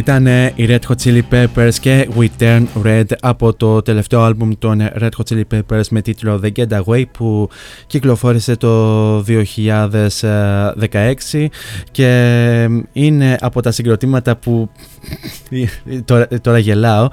[0.00, 4.80] Ήταν οι Red Hot Chili Peppers και We Turn Red από το τελευταίο άλμπουμ των
[5.00, 7.48] Red Hot Chili Peppers με τίτλο The Getaway που
[7.86, 9.24] κυκλοφόρησε το 2016
[10.22, 11.48] ε,
[11.90, 14.70] και ε, είναι από τα συγκροτήματα που
[16.04, 17.08] τώρα, ε, τώρα γελάω.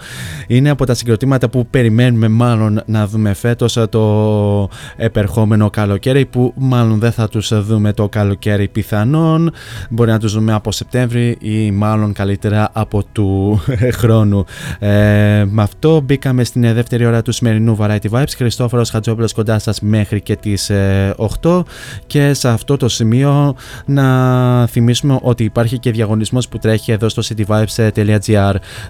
[0.48, 6.54] Είναι από τα συγκροτήματα που περιμένουμε μάλλον να δούμε φέτος ε, το επερχόμενο καλοκαίρι που
[6.56, 9.52] μάλλον δεν θα τους δούμε το καλοκαίρι πιθανόν.
[9.90, 13.62] Μπορεί να τους δούμε από Σεπτέμβρη ή μάλλον καλύτερα από του
[14.00, 14.46] χρόνου.
[14.80, 18.32] Ε, με αυτό μπήκαμε στην δεύτερη ώρα του σημερινού Variety Vibes.
[18.36, 21.62] Χριστόφορος Χατζόπουλος κοντά σας μέχρι και τις ε, 8
[22.08, 27.22] και σε αυτό το σημείο να θυμίσουμε ότι υπάρχει και διαγωνισμός που τρέχει εδώ στο
[27.26, 28.27] cityvibes.gr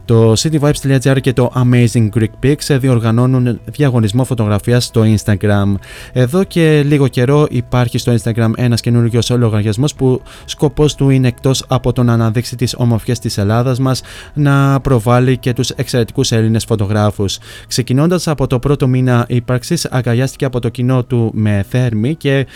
[0.06, 5.74] το cityvibes.gr και το Amazing Greek Pics διοργανώνουν διαγωνισμό φωτογραφίας στο Instagram.
[6.14, 11.64] Εδώ και λίγο καιρό υπάρχει στο Instagram ένας καινούργιος λογαριασμός που σκοπός του είναι εκτός
[11.68, 14.02] από το να αναδείξει τις ομορφιές της Ελλάδας μας
[14.34, 17.38] να προβάλλει και τους εξαιρετικούς Έλληνες φωτογράφους.
[17.68, 22.48] Ξεκινώντας από το πρώτο μήνα ύπαρξης αγκαλιάστηκε από το κοινό του με θέρμη και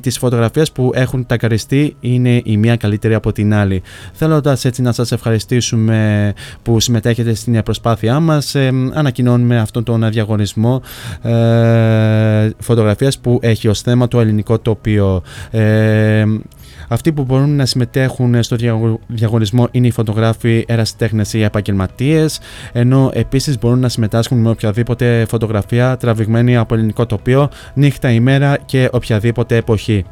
[0.00, 3.82] τις φωτογραφίες που έχουν τακαριστεί είναι η μία καλύτερη από την άλλη.
[4.12, 6.11] Θέλοντας έτσι να σας ευχαριστήσουμε
[6.62, 10.82] που συμμετέχετε στην προσπάθειά μας ε, ανακοινώνουμε αυτόν τον διαγωνισμό
[11.22, 15.22] ε, φωτογραφίας που έχει ως θέμα το ελληνικό τοπίο.
[15.50, 16.24] Ε,
[16.88, 18.56] αυτοί που μπορούν να συμμετέχουν στο
[19.06, 22.40] διαγωνισμό είναι οι φωτογράφοι, ερασιτέχνες ή επαγγελματίες,
[22.72, 28.88] ενώ επίσης μπορούν να συμμετάσχουν με οποιαδήποτε φωτογραφία τραβηγμένη από ελληνικό τοπίο, νύχτα, ημέρα και
[28.92, 30.04] οποιαδήποτε εποχή.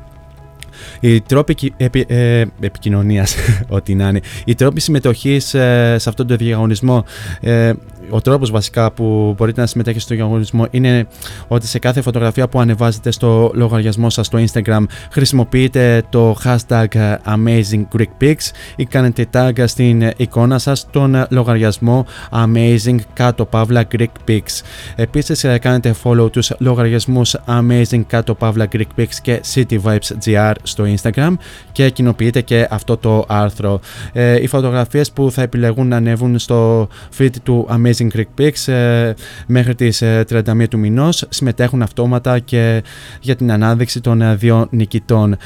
[1.00, 3.36] Οι τρόποι επι, ε, επικοινωνίας,
[3.68, 7.04] ό,τι να είναι, οι τρόποι συμμετοχής ε, σε αυτόν τον διαγωνισμό
[7.40, 7.72] ε,
[8.10, 11.06] ο τρόπος βασικά που μπορείτε να συμμετέχετε στο διαγωνισμό είναι
[11.48, 16.86] ότι σε κάθε φωτογραφία που ανεβάζετε στο λογαριασμό σας στο Instagram χρησιμοποιείτε το hashtag
[17.24, 24.28] Amazing Greek Pics ή κάνετε tag στην εικόνα σας τον λογαριασμό Amazing κάτω παύλα Greek
[24.28, 24.62] Pics.
[24.96, 30.84] Επίσης κάνετε follow τους λογαριασμούς Amazing κάτω παύλα Greek Pics και City Vibes GR στο
[30.96, 31.32] Instagram
[31.72, 33.80] και κοινοποιείτε και αυτό το άρθρο.
[34.12, 36.88] Ε, οι φωτογραφίες που θα επιλεγούν να ανέβουν στο
[37.18, 39.12] feed του Amazing Amazing Greek Pics ε,
[39.46, 42.82] μέχρι τις 31 ε, του μηνός συμμετέχουν αυτόματα και
[43.20, 45.36] για την ανάδειξη των ε, δύο νικητών.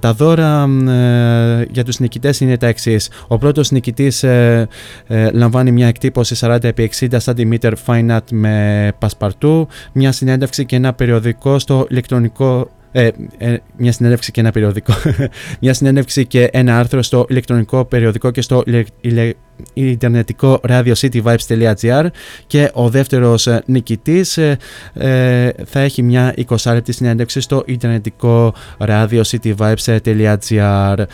[0.00, 0.68] τα δώρα
[1.70, 3.10] για τους νικητές είναι τα εξής.
[3.28, 4.24] Ο πρώτος νικητής
[5.32, 11.86] λαμβάνει μια εκτύπωση 40x60 cm fine art με πασπαρτού, μια συνέντευξη και ένα περιοδικό στο
[11.88, 13.10] ηλεκτρονικό ε,
[13.76, 14.92] μια συνέντευξη και ένα περιοδικό.
[15.60, 18.62] μια συνέντευξη και ένα άρθρο στο ηλεκτρονικό περιοδικό και στο
[19.00, 19.32] ηλε,
[19.72, 22.06] ιντερνετικό radio cityvibes.gr
[22.46, 24.56] και ο δεύτερος ε, νικητής ε,
[24.92, 31.04] ε, θα έχει μια 20 λεπτή συνέντευξη στο ιντερνετικό radio cityvibes.gr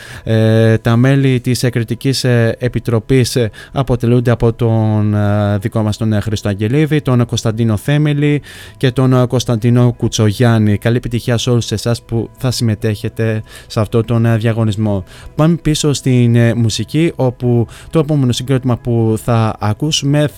[0.82, 2.24] Τα μέλη της κριτικής
[2.58, 3.36] επιτροπής
[3.72, 5.16] αποτελούνται από τον
[5.60, 8.42] δικό μας τον Χρήστο Αγγελίδη, τον Κωνσταντίνο Θέμελη
[8.76, 10.78] και τον Κωνσταντίνο Κουτσογιάννη.
[10.78, 15.04] Καλή επιτυχία σε όλους εσάς που θα συμμετέχετε σε αυτό τον διαγωνισμό.
[15.34, 20.28] Πάμε πίσω στην μουσική όπου το επόμενο συγκρότημα που θα ακούσουμε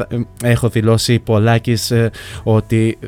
[0.43, 2.11] έχω δηλώσει πολλάκις ε,
[2.43, 2.99] ότι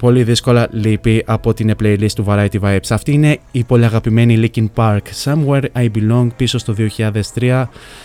[0.00, 2.88] πολύ δύσκολα λείπει από την playlist του Variety Vibes.
[2.88, 6.74] Αυτή είναι η πολύ αγαπημένη Linkin Park Somewhere I Belong πίσω στο
[7.38, 7.64] 2003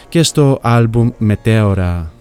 [0.09, 2.14] και στο άλμπουμ Meteora.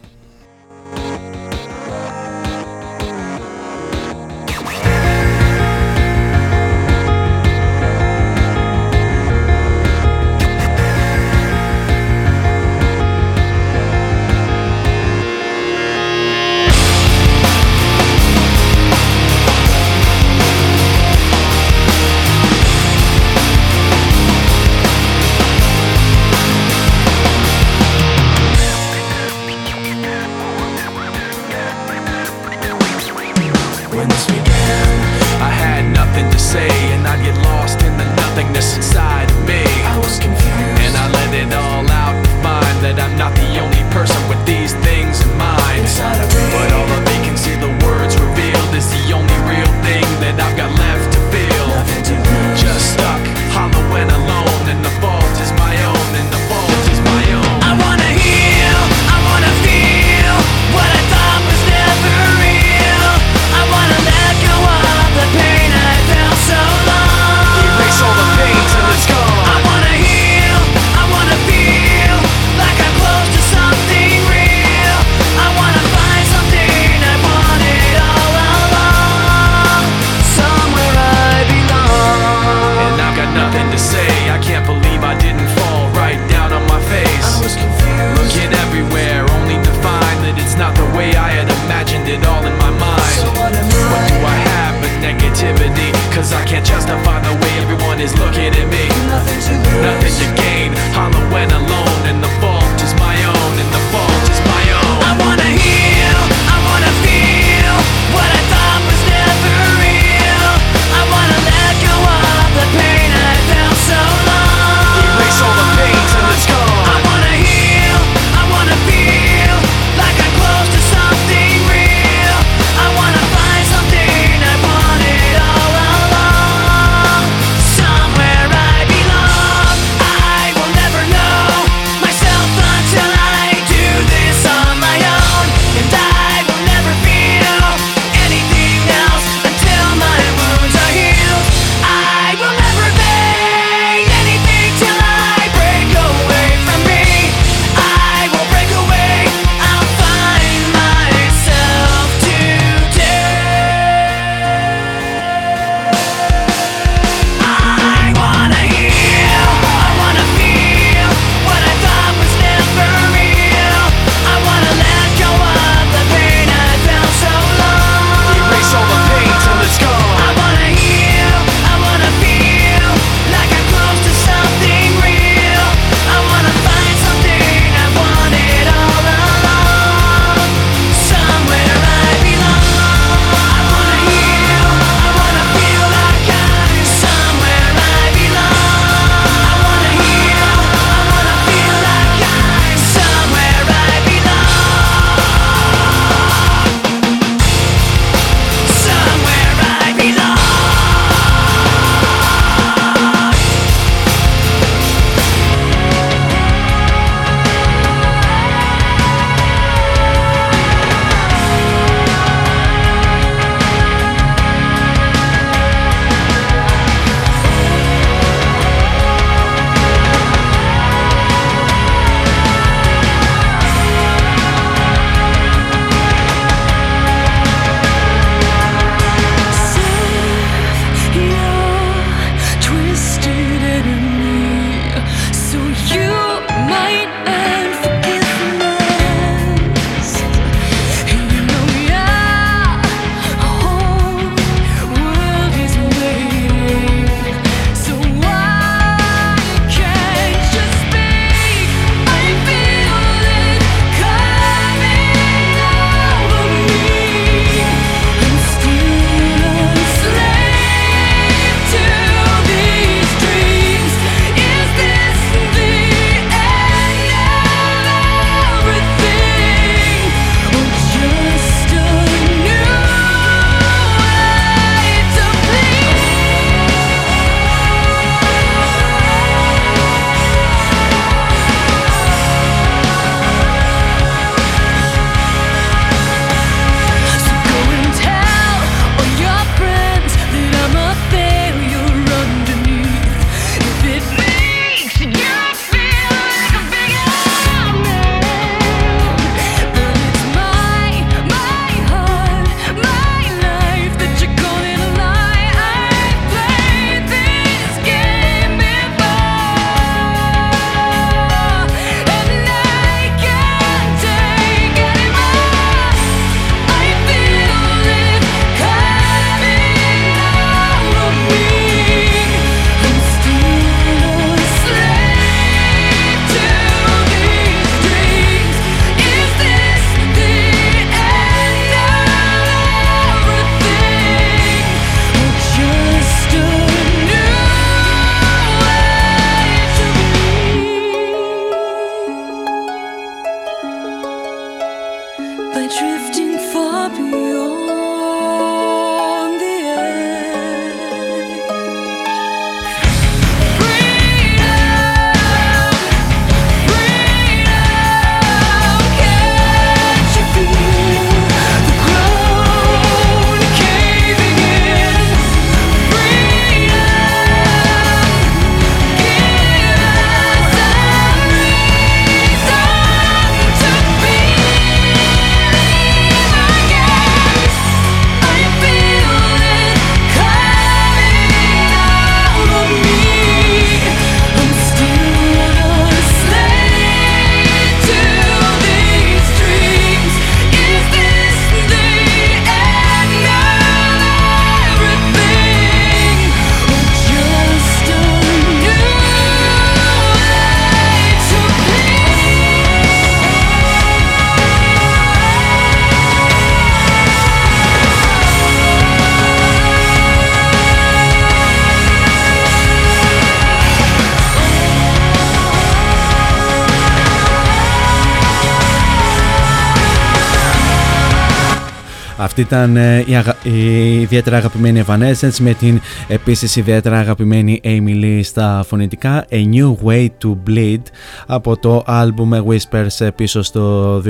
[422.36, 423.36] Αυτή ήταν ε, η, αγα...
[423.42, 429.74] η ιδιαίτερα αγαπημένη Evanescence με την επίσης ιδιαίτερα αγαπημένη Amy Lee στα φωνητικά A New
[429.84, 430.80] Way to Bleed
[431.26, 434.02] από το άλμπουμ Whispers πίσω στο 2016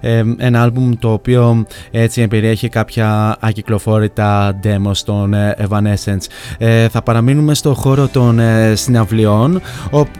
[0.00, 6.26] ε, ένα άλμπουμ το οποίο έτσι περιέχει κάποια ακυκλοφόρητα demos των ε, Evanescence.
[6.58, 8.40] Ε, θα παραμείνουμε στο χώρο των
[8.74, 9.60] συναυλιών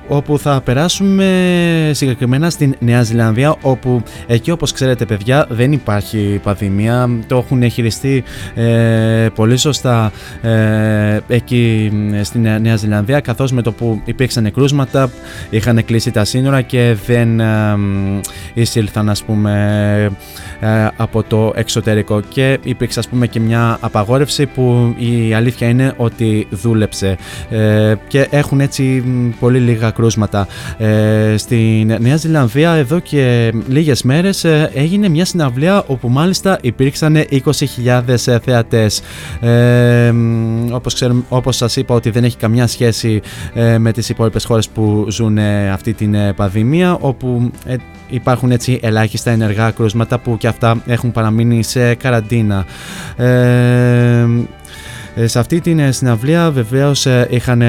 [0.09, 7.09] όπου θα περάσουμε συγκεκριμένα στην Νέα Ζηλανδία όπου εκεί όπως ξέρετε παιδιά δεν υπάρχει πανδημία.
[7.27, 8.24] Το έχουν χειριστεί
[8.55, 10.12] ε, πολύ σωστά
[10.43, 11.93] ε, εκεί
[12.23, 15.11] στην Νέα Ζηλανδία καθώς με το που υπήρξαν κρούσματα
[15.51, 17.77] είχαν κλείσει τα σύνορα και δεν ε,
[18.55, 19.53] εισήλθαν ας πούμε
[20.61, 22.20] ε, από το εξωτερικό.
[22.28, 27.16] Και υπήρξε ας πούμε και μια απαγόρευση που η αλήθεια είναι ότι δούλεψε.
[27.51, 29.05] Ε, και έχουν έτσι
[29.41, 30.47] πολύ λίγα κρούσματα.
[30.78, 38.16] Ε, στην Νέα Ζηλανδία εδώ και λίγες μέρες έγινε μια συναυλία όπου μάλιστα υπήρξαν 20.000
[38.43, 39.02] θεατές.
[39.40, 40.12] Ε,
[40.70, 43.20] όπως, ξέρουμε, όπως σας είπα ότι δεν έχει καμιά σχέση
[43.78, 45.39] με τις υπόλοιπες χώρες που ζουν
[45.73, 47.51] αυτή την πανδημία όπου
[48.09, 52.64] υπάρχουν έτσι ελάχιστα ενεργά κρούσματα που και αυτά έχουν παραμείνει σε καραντίνα.
[55.16, 57.62] Ε, ε σε αυτή την ε, συναυλία βεβαίως ε, είχαν,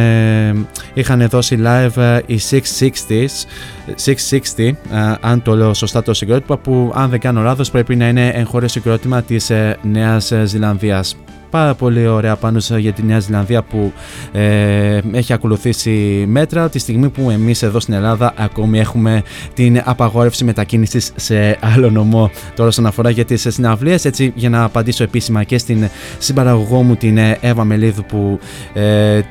[0.94, 3.28] είχαν δώσει live οι 660s
[4.58, 4.72] 660,
[5.22, 8.68] αν το λέω σωστά το συγκρότημα που αν δεν κάνω λάθος πρέπει να είναι εγχώριο
[8.68, 9.52] συγκρότημα της
[9.82, 11.16] Νέας Ζηλανδίας
[11.50, 13.94] πάρα πολύ ωραία πάνω για τη Νέα Ζηλανδία που
[14.32, 20.44] ε, έχει ακολουθήσει μέτρα τη στιγμή που εμείς εδώ στην Ελλάδα ακόμη έχουμε την απαγόρευση
[20.44, 22.32] μετακίνησης σε άλλο νομό.
[22.56, 26.96] Τώρα όσον αφορά για τις συναυλίες έτσι για να απαντήσω επίσημα και στην συμπαραγωγό μου
[26.96, 28.40] την Εύα Μελίδου που
[28.74, 29.22] ε,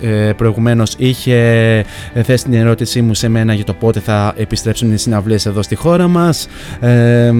[0.00, 1.84] ε, προηγουμένως είχε
[2.22, 5.74] θέσει την ερώτησή μου σε μένα για το πότε θα επιστρέψουν οι συναυλίες εδώ στη
[5.74, 6.48] χώρα μας.
[6.80, 7.32] Ε,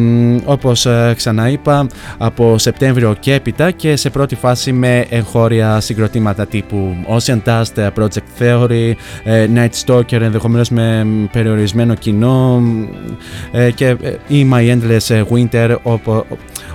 [0.44, 1.86] όπως ε, ξαναείπα
[2.18, 8.42] από Σεπτέμβριο και έπειτα και σε πρώτη φάση με εγχώρια συγκροτήματα τύπου Ocean Dust, Project
[8.42, 8.92] Theory,
[9.24, 12.62] ε, Night Stalker ενδεχομένως με περιορισμένο κοινό
[13.74, 13.96] και
[14.28, 15.76] ή My Endless Winter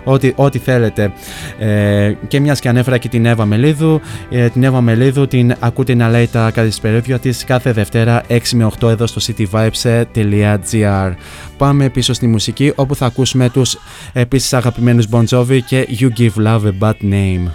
[0.03, 1.11] ό,τι, ό,τι θέλετε.
[1.59, 5.93] Ε, και μιας και ανέφερα και την Εύα Μελίδου, ε, την Εύα Μελίδου την ακούτε
[5.93, 11.13] να λέει τα καθησπερίδια της κάθε Δευτέρα 6 με 8 εδώ στο cityvibes.gr.
[11.57, 13.77] Πάμε πίσω στη μουσική όπου θα ακούσουμε τους
[14.13, 17.47] επίσης αγαπημένους Bon Jovi και You Give Love a Bad Name.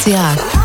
[0.00, 0.59] RTR.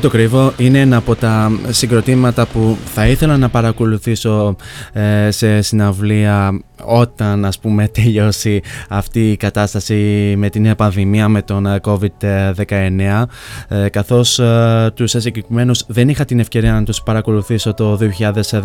[0.00, 4.56] Δεν το κρύβω, είναι ένα από τα συγκροτήματα που θα ήθελα να παρακολουθήσω
[4.92, 11.42] ε, σε συναυλία όταν ας πούμε τελειώσει αυτή η κατάσταση με την νέα πανδημία με
[11.42, 13.24] τον ε, COVID-19
[13.68, 17.98] ε, καθώς ε, τους συγκεκριμένους δεν είχα την ευκαιρία να τους παρακολουθήσω το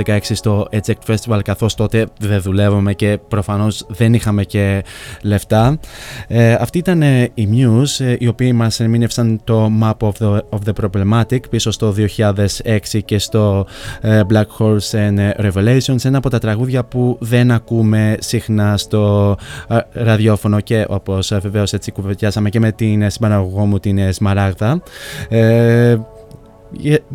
[0.06, 4.84] 2016 στο Eject Festival καθώς τότε δεν δουλεύαμε και προφανώς δεν είχαμε και
[5.22, 5.80] λεφτά.
[6.28, 7.02] Ε, αυτή ήταν
[7.34, 11.94] η Muse οι οποίοι μας ερμήνευσαν το Map of the, of the Cinematic πίσω στο
[12.18, 13.66] 2006 και στο
[14.02, 19.36] ε, Black Horse and Revelations ένα από τα τραγούδια που δεν ακούμε συχνά στο
[19.68, 24.82] ε, ραδιόφωνο και όπως ε, βεβαίως έτσι κουβεντιάσαμε και με την συμπαραγωγό μου την Σμαράγδα
[25.30, 25.98] ε,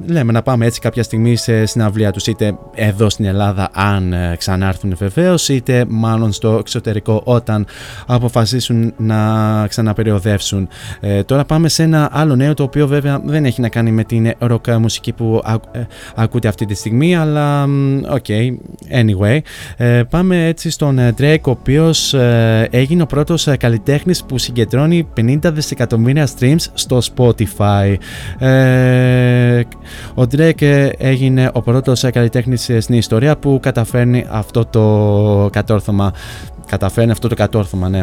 [0.07, 4.35] λέμε να πάμε έτσι κάποια στιγμή σε συναυλία τους είτε εδώ στην Ελλάδα αν ε,
[4.39, 7.67] ξανάρθουν βεβαίως, είτε μάλλον στο εξωτερικό όταν
[8.07, 10.69] αποφασίσουν να ξαναπεριοδεύσουν.
[11.01, 14.05] Ε, τώρα πάμε σε ένα άλλο νέο το οποίο βέβαια δεν έχει να κάνει με
[14.05, 15.81] την rock μουσική που ε,
[16.15, 17.63] ακούτε αυτή τη στιγμή αλλά
[18.11, 18.57] οκ, okay,
[18.93, 19.39] anyway.
[20.11, 22.15] πάμε έτσι στον Drake ο οποίος
[22.71, 27.95] έγινε ο πρώτος καλλιτέχνης που συγκεντρώνει 50 δισεκατομμύρια streams στο Spotify.
[30.15, 36.13] Ο Drake έγινε ο πρώτος καλλιτέχνης στην ιστορία που καταφέρνει αυτό το κατόρθωμα.
[36.67, 38.03] Καταφέρνει αυτό το κατόρθωμα, ναι.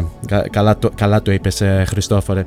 [0.50, 2.46] Καλά το, καλά το είπες Χριστόφορε.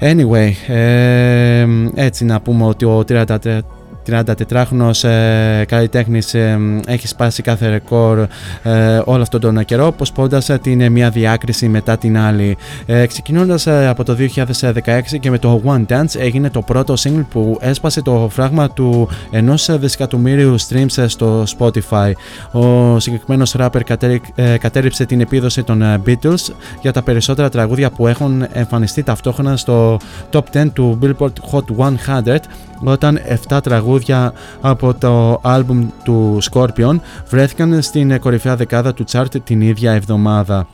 [0.00, 3.58] Anyway, ε, έτσι να πούμε ότι ο 33
[4.06, 8.18] 34χρονος ε, καλλιτέχνης ε, έχει σπάσει κάθε ρεκόρ
[8.62, 12.56] ε, όλο αυτόν τον καιρό προσπόντας ε, την μία διάκριση μετά την άλλη.
[12.86, 14.16] Ε, ξεκινώντας ε, από το
[14.60, 19.08] 2016 και με το One Dance έγινε το πρώτο single που έσπασε το φράγμα του
[19.30, 22.12] ενός δισεκατομμύριου streams στο Spotify.
[22.52, 23.80] Ο συγκεκριμένος rapper
[24.60, 29.96] κατέριψε την επίδοση των Beatles για τα περισσότερα τραγούδια που έχουν εμφανιστεί ταυτόχρονα στο
[30.30, 31.64] top 10 του Billboard Hot
[32.06, 32.36] 100
[32.84, 36.96] όταν 7 τραγούδια από το άλμπουμ του Scorpion
[37.28, 40.66] βρέθηκαν στην κορυφαία δεκάδα του chart την ίδια εβδομάδα.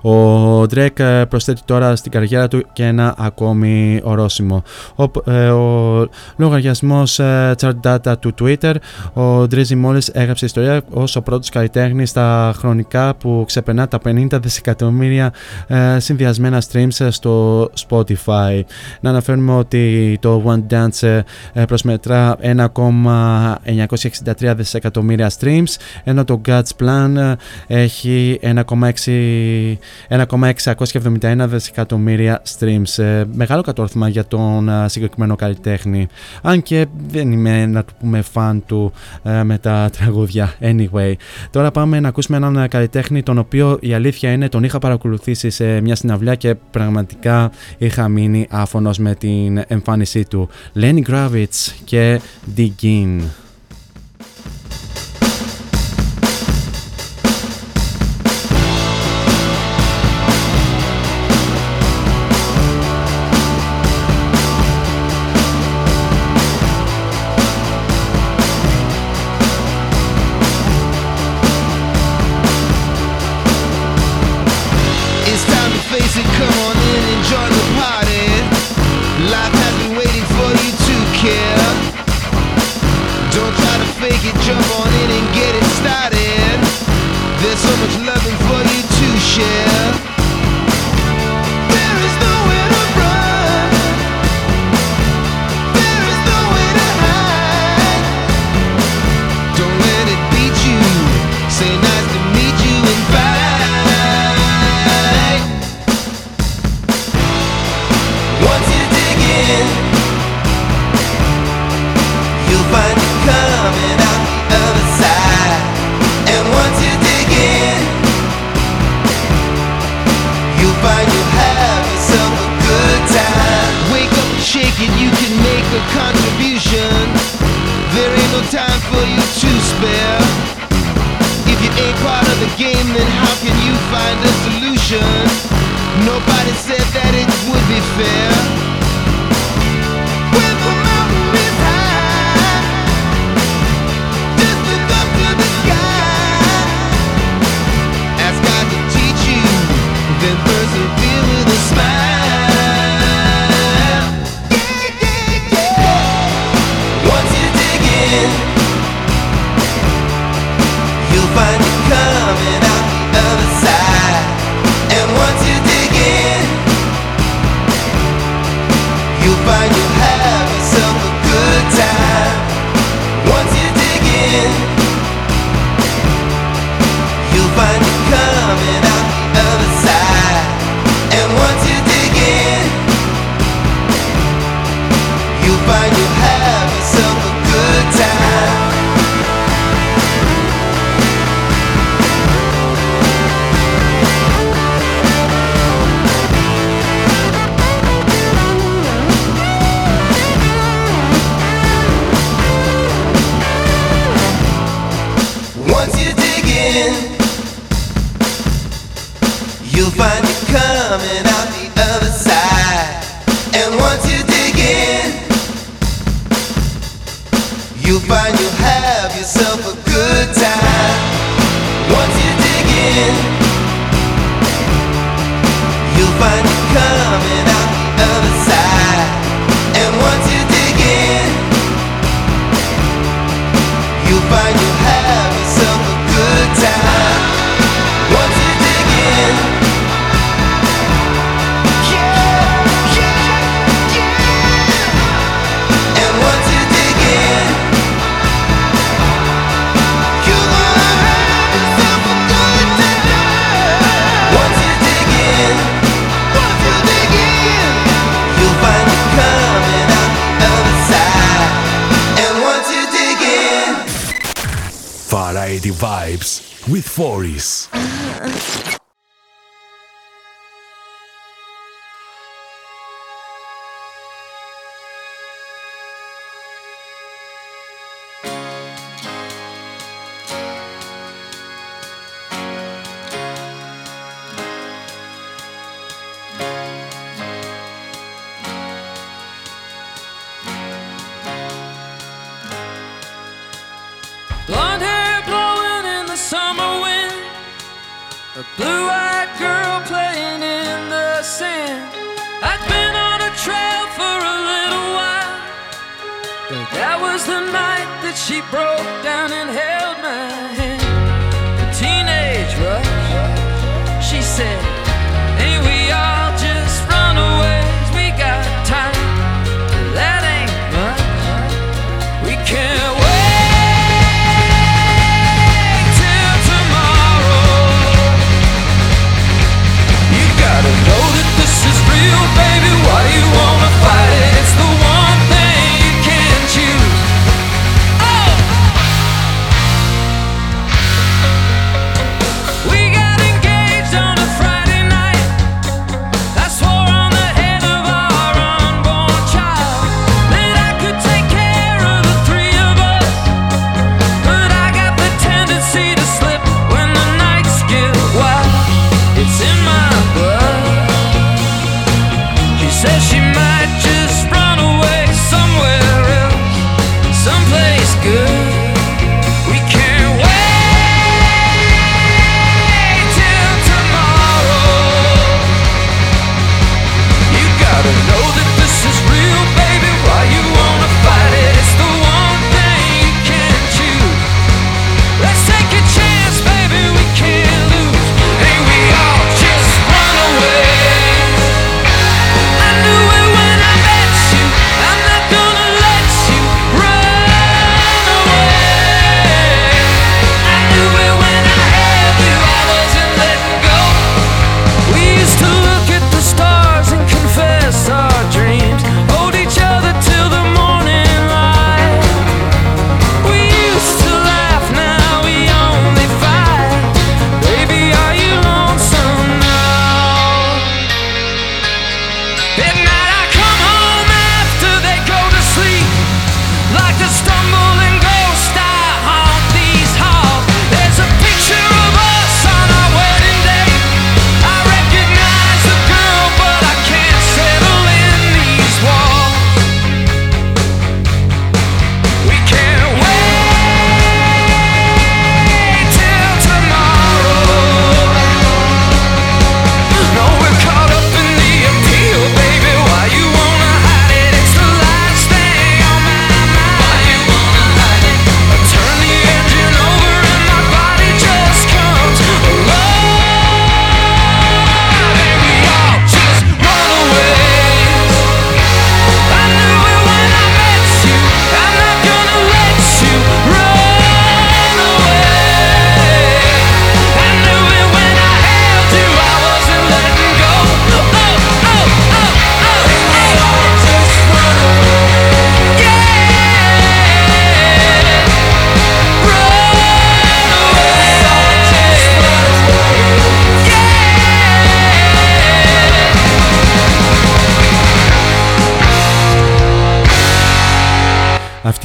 [0.00, 4.62] Ο Drake ε, προσθέτει τώρα στην καριέρα του και ένα ακόμη ορόσημο.
[4.96, 8.74] Ο, ε, ο λογαριασμός ε, chart data του Twitter,
[9.12, 14.26] ο Drizzy μόλις έγραψε ιστορία ως ο πρώτος καλλιτέχνης στα χρονικά που ξεπερνά τα 50
[14.42, 15.32] δισεκατομμύρια
[15.66, 18.60] ε, συνδυασμένα streams στο Spotify.
[19.00, 21.20] Να αναφέρουμε ότι το One Dance
[21.52, 22.36] ε, προσμετρά
[22.74, 27.34] 1,963 δισεκατομμύρια streams ενώ το God's Plan
[27.66, 29.74] έχει 1,6
[30.08, 33.02] 1,671 δισεκατομμύρια streams.
[33.02, 36.06] Ε, μεγάλο κατόρθωμα για τον ε, συγκεκριμένο καλλιτέχνη.
[36.42, 38.92] Αν και δεν είμαι να του πούμε φαν του
[39.22, 40.54] ε, με τα τραγούδια.
[40.60, 41.12] Anyway,
[41.50, 45.80] τώρα πάμε να ακούσουμε έναν καλλιτέχνη τον οποίο η αλήθεια είναι τον είχα παρακολουθήσει σε
[45.80, 50.48] μια συναυλιά και πραγματικά είχα μείνει άφωνος με την εμφάνισή του.
[50.74, 52.20] Lenny Gravitz και
[52.56, 53.20] Digin.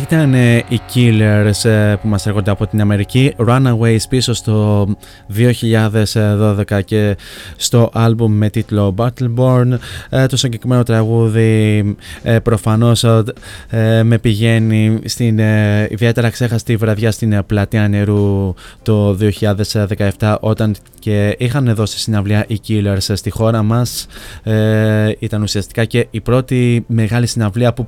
[0.07, 3.33] Ήταν ε, οι Killers ε, που μας έρχονται από την Αμερική.
[3.47, 4.87] Runaways πίσω στο
[6.13, 7.17] 2012 και
[7.55, 9.77] στο άλμπουμ με τίτλο Battleborn.
[10.09, 11.95] Ε, το συγκεκριμένο τραγούδι
[12.43, 13.05] προφανώς
[14.03, 15.39] με πηγαίνει στην
[15.89, 18.53] ιδιαίτερα ξέχαστη βραδιά στην πλατεία νερού
[18.83, 19.17] το
[20.19, 24.07] 2017 όταν και είχαν δώσει συναυλία οι Killers στη χώρα μας.
[25.19, 27.85] Ήταν ουσιαστικά και η πρώτη μεγάλη συναυλία που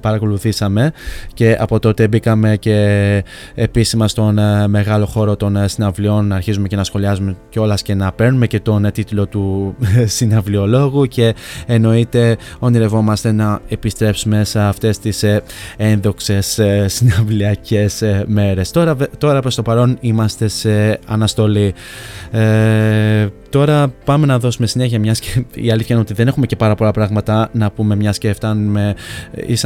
[0.00, 0.92] παρακολουθήσαμε
[1.34, 6.76] και από τότε μπήκαμε και επίσημα στον ε, μεγάλο χώρο των ε, συναυλιών αρχίζουμε και
[6.76, 9.74] να σχολιάζουμε κιόλας και να παίρνουμε και τον ε, τίτλο του
[10.18, 11.34] συναυλιολόγου και
[11.66, 15.24] εννοείται ονειρευόμαστε να επιστρέψουμε σε αυτές τις
[15.76, 18.70] ένδοξες συναυλιακές μέρες.
[18.70, 21.74] Τώρα, τώρα προς το παρόν είμαστε σε αναστολή.
[22.30, 26.56] Ε, Τώρα πάμε να δώσουμε συνέχεια μιας και η αλήθεια είναι ότι δεν έχουμε και
[26.56, 28.94] πάρα πολλά πράγματα να πούμε μιας και φτάνουμε,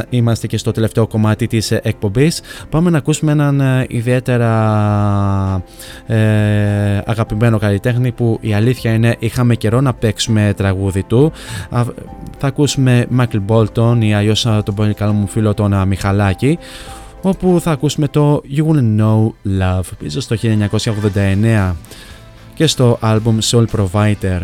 [0.09, 2.41] είμαστε και στο τελευταίο κομμάτι της εκπομπής.
[2.69, 4.53] Πάμε να ακούσουμε έναν ε, ιδιαίτερα
[6.05, 6.17] ε,
[7.05, 11.31] αγαπημένο καλλιτέχνη που η αλήθεια είναι είχαμε καιρό να παίξουμε τραγούδι του.
[12.37, 16.57] Θα ακούσουμε Michael Bolton ή αλλιώς τον πολύ καλό μου φίλο τον Μιχαλάκη
[17.21, 19.31] όπου θα ακούσουμε το You Wouldn't Know
[19.61, 21.73] Love πίσω στο 1989
[22.53, 24.41] και στο άλμπουμ Soul Provider.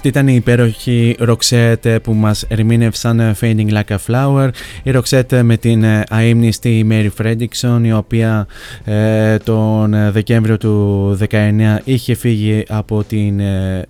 [0.00, 4.48] Αυτή ήταν η υπέροχη ροξέτε που μας ερμήνευσαν ε, Fading Like a Flower.
[4.82, 8.46] Η Ροξέτε με την ε, αείμνηστη Μέρι Φρέντιξον η οποία
[8.84, 13.40] ε, τον Δεκέμβριο του 19 είχε φύγει από την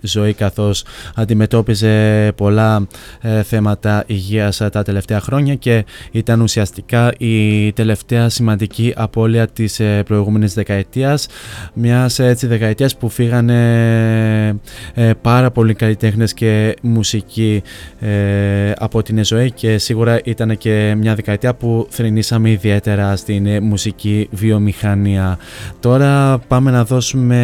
[0.01, 0.85] ζωή καθώς
[1.15, 2.87] αντιμετώπιζε πολλά
[3.21, 10.55] ε, θέματα υγείας τα τελευταία χρόνια και ήταν ουσιαστικά η τελευταία σημαντική απώλεια της προηγούμενης
[10.55, 11.27] δεκαετίας
[11.75, 14.61] μιας έτσι δεκαετίας που φύγανε
[15.23, 17.63] πάρα πολύ καλύτερα καλλιτέχνες και μουσική
[18.01, 23.61] ε, από την ζωή και σίγουρα ήταν και μια δεκαετία που θρηνήσαμε ιδιαίτερα στην ε,
[23.61, 25.39] μουσική βιομηχανία.
[25.81, 27.39] Τώρα πάμε να δώσουμε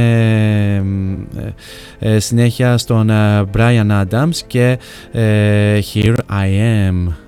[1.99, 3.11] ε, συνέχεια στον
[3.57, 4.79] Brian Adams και
[5.93, 7.26] Here I Am.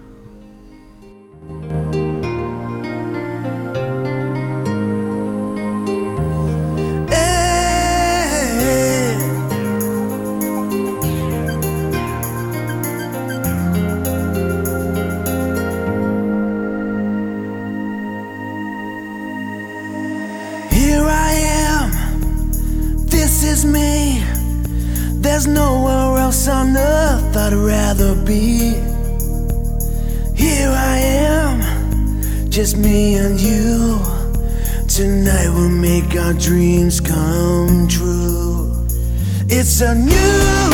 [36.08, 38.86] make our dreams come true.
[39.48, 40.67] It's a new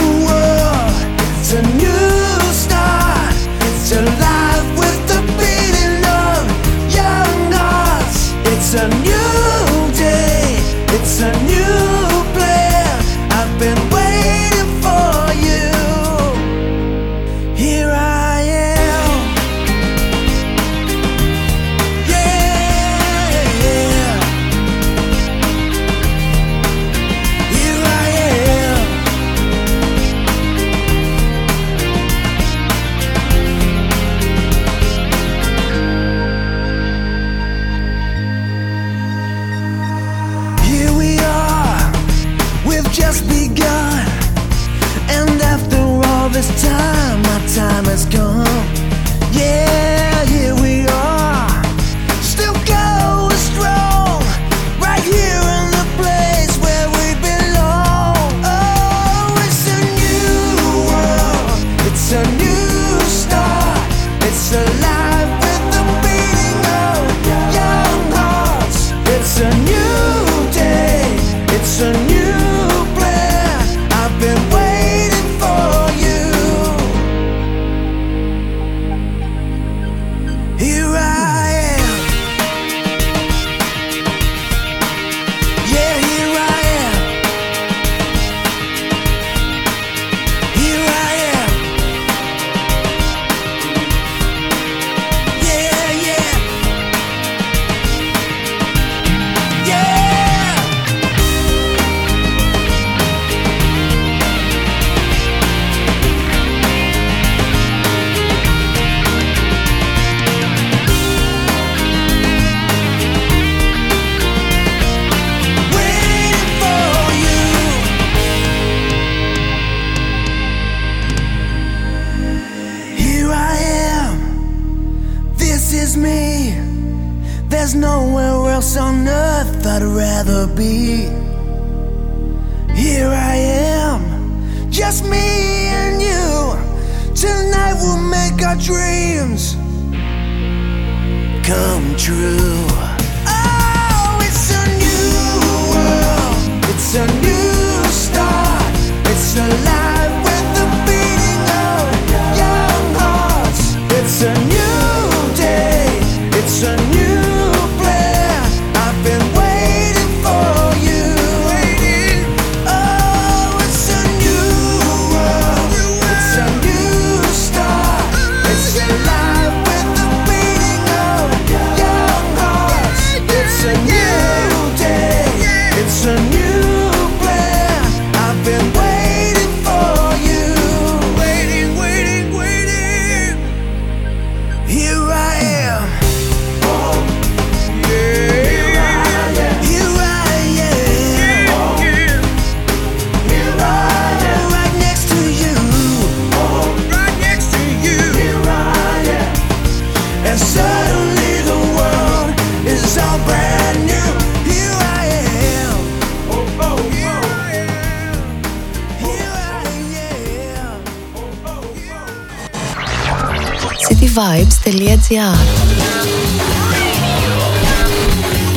[215.04, 215.60] cityvibes.gr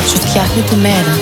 [0.09, 1.15] Σου φτιάχνει τη μέρα.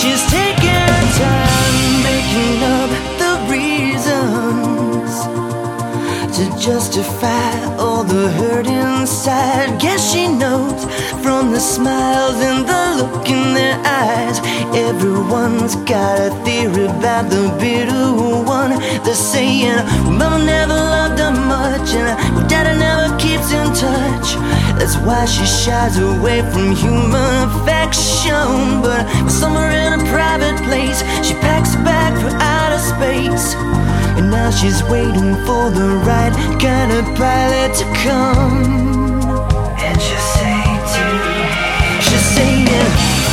[0.00, 2.90] She's taking time making up
[3.22, 5.12] the reasons
[6.36, 7.52] to justify
[7.82, 9.68] all the hurt inside.
[9.82, 10.80] Guess she knows
[11.22, 14.39] from the smiles and the look in their eyes.
[14.73, 18.07] Everyone's got a theory about the bitter
[18.43, 18.71] one.
[19.03, 24.27] They're saying, well, Mama never loved her much, and well, Daddy never keeps in touch.
[24.79, 28.81] That's why she shies away from human affection.
[28.81, 33.55] But somewhere in a private place, she packs a bag for outer space.
[34.17, 38.96] And now she's waiting for the right kind of pilot to come.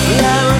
[0.06, 0.53] Yeah.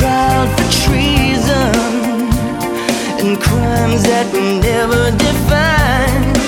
[0.00, 1.76] Tried for treason
[3.20, 6.40] and crimes that were never defined.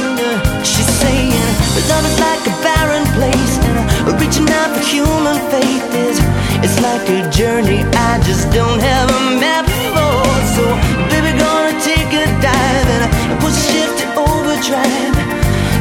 [0.65, 3.77] She's saying, but love is like a barren place, and
[4.09, 6.17] uh, reaching out for human faith is
[6.65, 10.17] it's like a journey I just don't have a map for.
[10.57, 10.65] So,
[11.13, 15.17] baby, gonna take a dive and uh, put shit to overdrive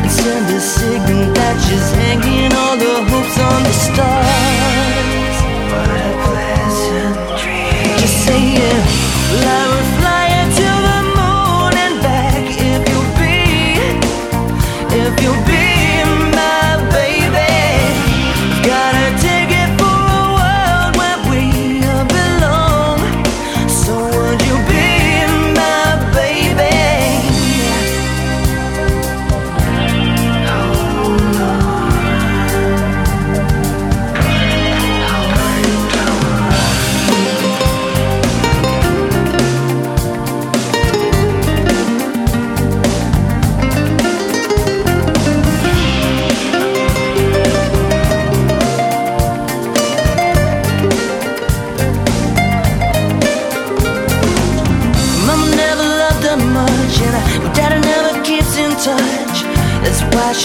[0.04, 4.41] and send a signal that she's hanging all the hopes on the stars.
[8.54, 9.91] yeah,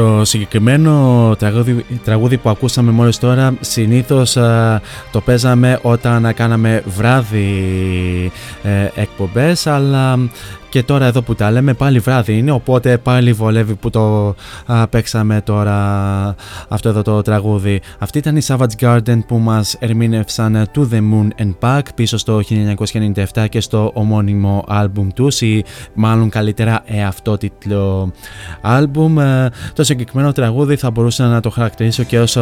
[0.00, 4.80] Το συγκεκριμένο τραγούδι, τραγούδι που ακούσαμε μόλις τώρα συνήθως α,
[5.12, 8.32] το παίζαμε όταν κάναμε βράδυ
[8.62, 10.18] ε, εκπομπές αλλά
[10.70, 14.34] και τώρα εδώ που τα λέμε πάλι βράδυ είναι οπότε πάλι βολεύει που το
[14.66, 15.76] α, παίξαμε τώρα
[16.68, 17.80] αυτό εδώ το τραγούδι.
[17.98, 22.40] Αυτή ήταν η Savage Garden που μας ερμήνευσαν To The Moon and Back πίσω στο
[23.34, 25.64] 1997 και στο ομώνυμο άλμπουμ τους ή
[25.94, 28.12] μάλλον καλύτερα εαυτότιτλο
[28.60, 29.18] άλμπουμ.
[29.20, 32.38] Ε, Το συγκεκριμένο τραγούδι θα μπορούσα να το χαρακτηρίσω και ως,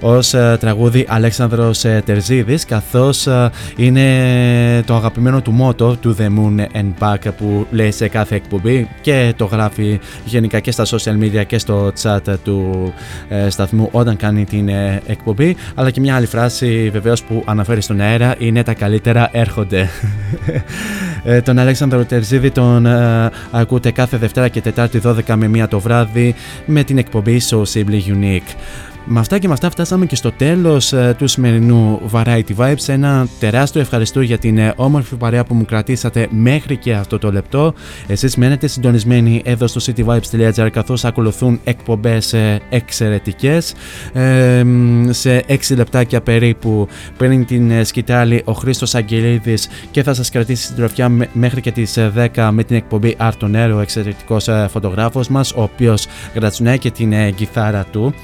[0.00, 6.26] ως ε, τραγούδι Αλέξανδρος ε, Τερζίδης καθώς ε, είναι το αγαπημένο του μότο To The
[6.26, 11.22] Moon and Back που λέει σε κάθε εκπομπή και το γράφει γενικά και στα social
[11.22, 12.92] media και στο chat του
[13.28, 15.56] ε, σταθμού όταν κάνει την ε, εκπομπή.
[15.74, 19.88] Αλλά και μια άλλη φράση βεβαίως που αναφέρει στον αέρα είναι τα καλύτερα έρχονται
[21.24, 25.80] Ε, τον Αλέξανδρο Τερζίδη τον ε, ακούτε κάθε Δευτέρα και Τετάρτη 12 με 1 το
[25.80, 26.34] βράδυ
[26.71, 28.55] με την εκπομπή So Simply Unique.
[29.04, 32.88] Με αυτά και με αυτά φτάσαμε και στο τέλος ε, του σημερινού Variety Vibes.
[32.88, 37.32] Ένα τεράστιο ευχαριστώ για την ε, όμορφη παρέα που μου κρατήσατε μέχρι και αυτό το
[37.32, 37.74] λεπτό.
[38.06, 43.74] Εσείς μένετε συντονισμένοι εδώ στο cityvibes.gr καθώς ακολουθούν εκπομπές ε, εξαιρετικές.
[44.12, 50.14] Ε, μ, σε 6 λεπτάκια περίπου πριν την ε, σκητάλη ο Χρήστος Αγγελίδης και θα
[50.14, 53.66] σας κρατήσει στην τροφιά μέ- μέχρι και τις ε, 10 με την εκπομπή Art on
[53.66, 58.14] Air, ο εξαιρετικός ε, φωτογράφος μας, ο οποίος γρατσουνάει και την ε, κιθάρα του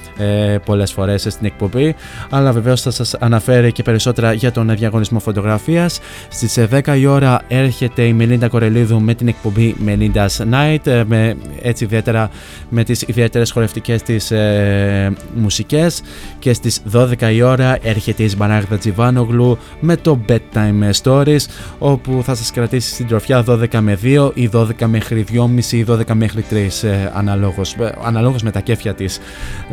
[0.68, 1.94] ε, πολλές φορές στην εκπομπή,
[2.30, 6.00] αλλά βεβαίως θα σας αναφέρει και περισσότερα για τον διαγωνισμό φωτογραφίας.
[6.28, 11.04] Στις ε, 10 η ώρα έρχεται η Μελίντα Κορελίδου με την εκπομπή Melinda's Night, ε,
[11.06, 12.30] με, έτσι ιδιαίτερα
[12.68, 16.02] με τις ιδιαίτερες χορευτικές της ε, μουσικές
[16.38, 21.44] και στις 12 η ώρα έρχεται η Σμαράγδα Τζιβάνογλου με το Bedtime Stories
[21.78, 26.14] όπου θα σας κρατήσει στην τροφιά 12 με 2 ή 12 μέχρι 2,5 ή 12
[26.14, 29.20] μέχρι 3 ε, αναλόγως, ε, αναλόγως με τα κέφια της.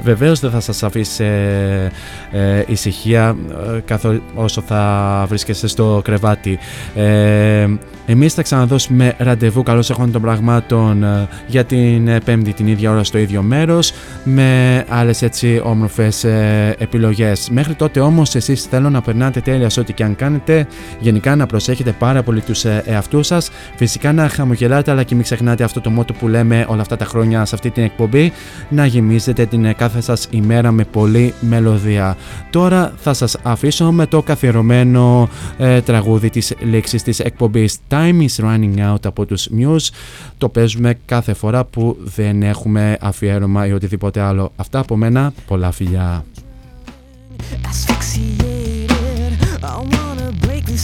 [0.01, 1.25] Βεβαίως δεν θα σας αφήσει σε
[2.31, 3.35] ε, ησυχία
[3.75, 6.59] ε, καθό, όσο θα βρίσκεστε στο κρεβάτι.
[6.95, 7.67] Ε,
[8.05, 12.91] εμείς θα ξαναδώσουμε ραντεβού καλώς έχουν των πραγμάτων ε, για την ε, πέμπτη την ίδια
[12.91, 13.93] ώρα στο ίδιο μέρος
[14.23, 17.49] με άλλες έτσι όμορφες ε, επιλογές.
[17.49, 20.67] Μέχρι τότε όμως εσείς θέλω να περνάτε τέλεια σε ό,τι και αν κάνετε,
[20.99, 25.23] γενικά να προσέχετε πάρα πολύ τους ε, εαυτούς σας, φυσικά να χαμογελάτε αλλά και μην
[25.23, 28.31] ξεχνάτε αυτό το μότο που λέμε όλα αυτά τα χρόνια σε αυτή την εκπομπή,
[28.69, 32.17] να γεμίζετε την ε, κάθε σας ημέρα με πολλή μελωδία.
[32.49, 38.45] Τώρα θα σας αφήσω με το καθιερωμένο ε, τραγούδι της λήξης της εκπομπής Time is
[38.45, 39.89] running out από τους Muse.
[40.37, 44.51] Το παίζουμε κάθε φορά που δεν έχουμε αφιέρωμα ή οτιδήποτε άλλο.
[44.55, 46.25] Αυτά από μένα, πολλά φιλιά.
[47.63, 49.33] asphyxiated.
[49.63, 50.77] I wanna break the